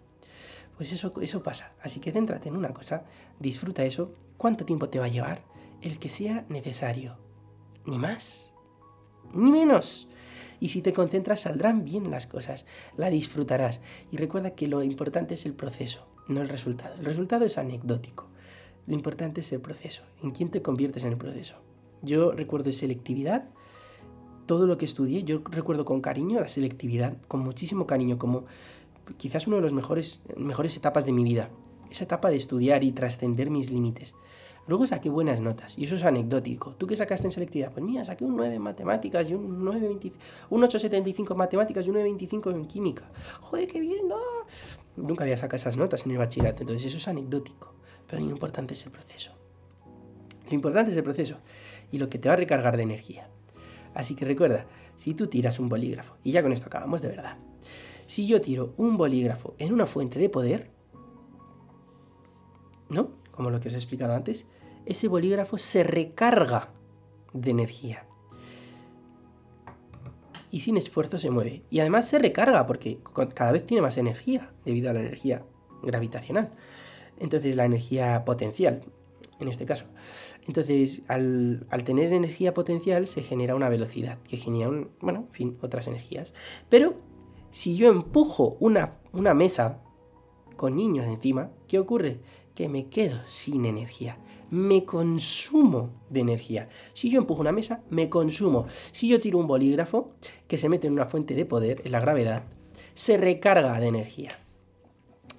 Pues 0.76 0.92
eso, 0.92 1.12
eso 1.20 1.42
pasa. 1.42 1.72
Así 1.80 2.00
que 2.00 2.12
céntrate 2.12 2.48
en 2.48 2.56
una 2.56 2.74
cosa, 2.74 3.04
disfruta 3.38 3.84
eso. 3.84 4.12
¿Cuánto 4.36 4.64
tiempo 4.64 4.88
te 4.88 4.98
va 4.98 5.06
a 5.06 5.08
llevar? 5.08 5.42
El 5.80 5.98
que 5.98 6.08
sea 6.08 6.44
necesario. 6.48 7.16
Ni 7.86 7.98
más, 7.98 8.52
ni 9.32 9.50
menos. 9.50 10.08
Y 10.58 10.70
si 10.70 10.82
te 10.82 10.92
concentras 10.92 11.40
saldrán 11.40 11.84
bien 11.84 12.10
las 12.10 12.26
cosas, 12.26 12.64
la 12.96 13.10
disfrutarás. 13.10 13.80
Y 14.10 14.16
recuerda 14.16 14.50
que 14.50 14.66
lo 14.66 14.82
importante 14.82 15.34
es 15.34 15.46
el 15.46 15.54
proceso, 15.54 16.06
no 16.28 16.40
el 16.40 16.48
resultado. 16.48 16.94
El 16.96 17.04
resultado 17.04 17.44
es 17.44 17.58
anecdótico. 17.58 18.28
Lo 18.86 18.94
importante 18.94 19.40
es 19.40 19.52
el 19.52 19.60
proceso, 19.60 20.02
en 20.22 20.30
quién 20.30 20.50
te 20.50 20.62
conviertes 20.62 21.04
en 21.04 21.12
el 21.12 21.18
proceso. 21.18 21.65
Yo 22.02 22.32
recuerdo 22.32 22.70
selectividad, 22.72 23.48
todo 24.46 24.66
lo 24.66 24.78
que 24.78 24.84
estudié, 24.84 25.24
yo 25.24 25.40
recuerdo 25.50 25.84
con 25.84 26.00
cariño 26.00 26.40
la 26.40 26.48
selectividad, 26.48 27.16
con 27.28 27.40
muchísimo 27.40 27.86
cariño, 27.86 28.18
como 28.18 28.44
quizás 29.16 29.46
una 29.46 29.56
de 29.56 29.62
las 29.62 29.72
mejores, 29.72 30.22
mejores 30.36 30.76
etapas 30.76 31.04
de 31.06 31.12
mi 31.12 31.24
vida. 31.24 31.50
Esa 31.90 32.04
etapa 32.04 32.30
de 32.30 32.36
estudiar 32.36 32.82
y 32.82 32.92
trascender 32.92 33.50
mis 33.50 33.70
límites. 33.70 34.14
Luego 34.66 34.84
saqué 34.86 35.08
buenas 35.08 35.40
notas 35.40 35.78
y 35.78 35.84
eso 35.84 35.94
es 35.94 36.02
anecdótico. 36.02 36.74
¿Tú 36.74 36.88
qué 36.88 36.96
sacaste 36.96 37.28
en 37.28 37.30
selectividad? 37.30 37.70
Pues 37.70 37.84
mira, 37.84 38.04
saqué 38.04 38.24
un 38.24 38.36
9 38.36 38.56
en 38.56 38.62
matemáticas 38.62 39.30
y 39.30 39.34
un 39.34 39.64
9.25, 39.64 40.12
un 40.50 40.62
8.75 40.62 41.30
en 41.30 41.36
matemáticas 41.36 41.86
y 41.86 41.90
un 41.90 41.96
9.25 41.96 42.52
en 42.52 42.64
química. 42.66 43.04
Joder, 43.42 43.68
qué 43.68 43.80
bien, 43.80 44.08
no. 44.08 44.18
Nunca 44.96 45.22
había 45.22 45.36
sacado 45.36 45.56
esas 45.56 45.76
notas 45.76 46.04
en 46.04 46.12
el 46.12 46.18
bachillerato, 46.18 46.62
entonces 46.62 46.86
eso 46.86 46.98
es 46.98 47.06
anecdótico. 47.06 47.74
Pero 48.08 48.22
lo 48.22 48.30
importante 48.30 48.74
es 48.74 48.84
el 48.84 48.90
proceso. 48.90 49.32
Lo 50.48 50.54
importante 50.54 50.90
es 50.90 50.96
el 50.96 51.04
proceso 51.04 51.36
y 51.90 51.98
lo 51.98 52.08
que 52.08 52.18
te 52.18 52.28
va 52.28 52.34
a 52.34 52.38
recargar 52.38 52.76
de 52.76 52.82
energía. 52.82 53.28
Así 53.94 54.14
que 54.14 54.24
recuerda, 54.24 54.66
si 54.96 55.14
tú 55.14 55.26
tiras 55.26 55.58
un 55.58 55.68
bolígrafo, 55.68 56.16
y 56.22 56.32
ya 56.32 56.42
con 56.42 56.52
esto 56.52 56.66
acabamos 56.66 57.02
de 57.02 57.08
verdad, 57.08 57.38
si 58.06 58.26
yo 58.26 58.40
tiro 58.40 58.74
un 58.76 58.96
bolígrafo 58.96 59.54
en 59.58 59.72
una 59.72 59.86
fuente 59.86 60.18
de 60.18 60.28
poder, 60.28 60.70
¿no? 62.88 63.10
Como 63.30 63.50
lo 63.50 63.60
que 63.60 63.68
os 63.68 63.74
he 63.74 63.78
explicado 63.78 64.14
antes, 64.14 64.46
ese 64.84 65.08
bolígrafo 65.08 65.58
se 65.58 65.82
recarga 65.82 66.70
de 67.32 67.50
energía. 67.50 68.06
Y 70.50 70.60
sin 70.60 70.76
esfuerzo 70.76 71.18
se 71.18 71.30
mueve. 71.30 71.64
Y 71.70 71.80
además 71.80 72.08
se 72.08 72.18
recarga 72.18 72.66
porque 72.66 73.00
cada 73.34 73.52
vez 73.52 73.64
tiene 73.64 73.82
más 73.82 73.98
energía 73.98 74.52
debido 74.64 74.88
a 74.88 74.92
la 74.92 75.00
energía 75.00 75.44
gravitacional. 75.82 76.52
Entonces 77.18 77.56
la 77.56 77.64
energía 77.64 78.24
potencial, 78.24 78.82
en 79.40 79.48
este 79.48 79.66
caso. 79.66 79.86
Entonces, 80.46 81.02
al, 81.08 81.66
tener 81.84 82.12
energía 82.12 82.54
potencial 82.54 83.06
se 83.06 83.22
genera 83.22 83.54
una 83.54 83.68
velocidad, 83.68 84.18
que 84.22 84.36
genera, 84.36 84.68
un, 84.68 84.90
bueno, 85.00 85.20
en 85.26 85.32
fin, 85.32 85.58
otras 85.60 85.86
energías. 85.86 86.34
Pero 86.68 86.94
si 87.50 87.76
yo 87.76 87.88
empujo 87.88 88.56
una, 88.60 88.98
una 89.12 89.34
mesa 89.34 89.82
con 90.56 90.76
niños 90.76 91.06
encima, 91.06 91.50
¿qué 91.68 91.78
ocurre? 91.78 92.20
Que 92.54 92.68
me 92.68 92.88
quedo 92.88 93.18
sin 93.26 93.64
energía. 93.64 94.18
Me 94.50 94.84
consumo 94.84 95.90
de 96.08 96.20
energía. 96.20 96.68
Si 96.92 97.10
yo 97.10 97.18
empujo 97.18 97.40
una 97.40 97.52
mesa, 97.52 97.82
me 97.90 98.08
consumo. 98.08 98.66
Si 98.92 99.08
yo 99.08 99.20
tiro 99.20 99.38
un 99.38 99.46
bolígrafo 99.46 100.14
que 100.46 100.56
se 100.56 100.68
mete 100.68 100.86
en 100.86 100.92
una 100.92 101.06
fuente 101.06 101.34
de 101.34 101.44
poder, 101.44 101.82
en 101.84 101.92
la 101.92 102.00
gravedad, 102.00 102.44
se 102.94 103.16
recarga 103.18 103.78
de 103.80 103.88
energía. 103.88 104.30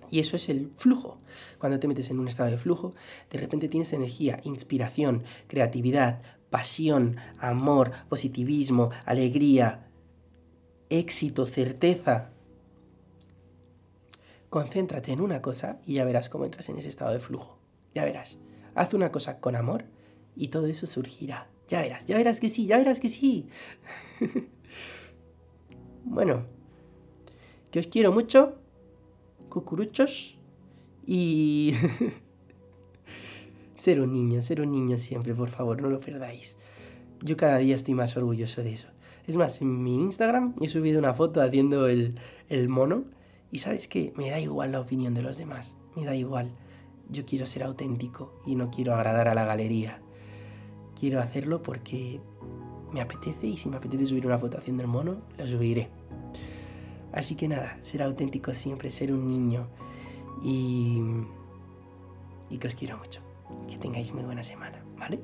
Y 0.09 0.19
eso 0.19 0.35
es 0.35 0.49
el 0.49 0.71
flujo. 0.75 1.17
Cuando 1.59 1.79
te 1.79 1.87
metes 1.87 2.09
en 2.09 2.19
un 2.19 2.27
estado 2.27 2.49
de 2.49 2.57
flujo, 2.57 2.93
de 3.29 3.39
repente 3.39 3.67
tienes 3.67 3.93
energía, 3.93 4.39
inspiración, 4.43 5.23
creatividad, 5.47 6.21
pasión, 6.49 7.17
amor, 7.39 7.91
positivismo, 8.09 8.89
alegría, 9.05 9.87
éxito, 10.89 11.45
certeza. 11.45 12.31
Concéntrate 14.49 15.11
en 15.11 15.21
una 15.21 15.41
cosa 15.41 15.79
y 15.85 15.95
ya 15.95 16.05
verás 16.05 16.29
cómo 16.29 16.45
entras 16.45 16.69
en 16.69 16.77
ese 16.77 16.89
estado 16.89 17.11
de 17.11 17.19
flujo. 17.19 17.57
Ya 17.93 18.05
verás. 18.05 18.37
Haz 18.75 18.93
una 18.93 19.11
cosa 19.11 19.39
con 19.39 19.55
amor 19.55 19.85
y 20.35 20.47
todo 20.49 20.67
eso 20.67 20.87
surgirá. 20.87 21.49
Ya 21.67 21.81
verás, 21.81 22.05
ya 22.05 22.15
verás 22.15 22.39
que 22.39 22.47
sí, 22.47 22.65
ya 22.65 22.77
verás 22.77 22.99
que 22.99 23.09
sí. 23.09 23.49
bueno, 26.05 26.45
que 27.71 27.79
os 27.79 27.87
quiero 27.87 28.13
mucho, 28.13 28.57
cucuruchos, 29.59 30.37
y 31.07 31.73
ser 33.75 34.01
un 34.01 34.11
niño, 34.11 34.41
ser 34.41 34.61
un 34.61 34.71
niño 34.71 34.97
siempre, 34.97 35.33
por 35.33 35.49
favor, 35.49 35.81
no 35.81 35.89
lo 35.89 35.99
perdáis. 35.99 36.55
Yo 37.21 37.37
cada 37.37 37.57
día 37.57 37.75
estoy 37.75 37.93
más 37.93 38.15
orgulloso 38.17 38.61
de 38.61 38.73
eso. 38.73 38.89
Es 39.25 39.37
más, 39.37 39.61
en 39.61 39.83
mi 39.83 39.95
Instagram 39.95 40.53
he 40.61 40.67
subido 40.67 40.99
una 40.99 41.13
foto 41.13 41.41
haciendo 41.41 41.87
el, 41.87 42.19
el 42.49 42.69
mono 42.69 43.05
y 43.51 43.59
sabes 43.59 43.87
que 43.87 44.13
me 44.15 44.29
da 44.29 44.39
igual 44.39 44.73
la 44.73 44.81
opinión 44.81 45.13
de 45.13 45.21
los 45.21 45.37
demás, 45.37 45.75
me 45.95 46.05
da 46.05 46.15
igual. 46.15 46.51
Yo 47.09 47.25
quiero 47.25 47.45
ser 47.45 47.63
auténtico 47.63 48.41
y 48.45 48.55
no 48.55 48.69
quiero 48.69 48.93
agradar 48.93 49.29
a 49.29 49.33
la 49.33 49.45
galería. 49.45 50.01
Quiero 50.99 51.21
hacerlo 51.21 51.63
porque 51.63 52.19
me 52.91 52.99
apetece 52.99 53.47
y 53.47 53.57
si 53.57 53.69
me 53.69 53.77
apetece 53.77 54.05
subir 54.05 54.25
una 54.25 54.37
foto 54.37 54.57
haciendo 54.57 54.83
el 54.83 54.89
mono, 54.89 55.21
lo 55.37 55.47
subiré. 55.47 55.89
Así 57.11 57.35
que 57.35 57.47
nada, 57.47 57.77
ser 57.81 58.03
auténtico 58.03 58.53
siempre, 58.53 58.89
ser 58.89 59.11
un 59.11 59.27
niño 59.27 59.67
y, 60.43 61.01
y 62.49 62.57
que 62.57 62.67
os 62.67 62.75
quiero 62.75 62.97
mucho. 62.97 63.21
Que 63.67 63.77
tengáis 63.77 64.13
muy 64.13 64.23
buena 64.23 64.43
semana, 64.43 64.83
¿vale? 64.97 65.19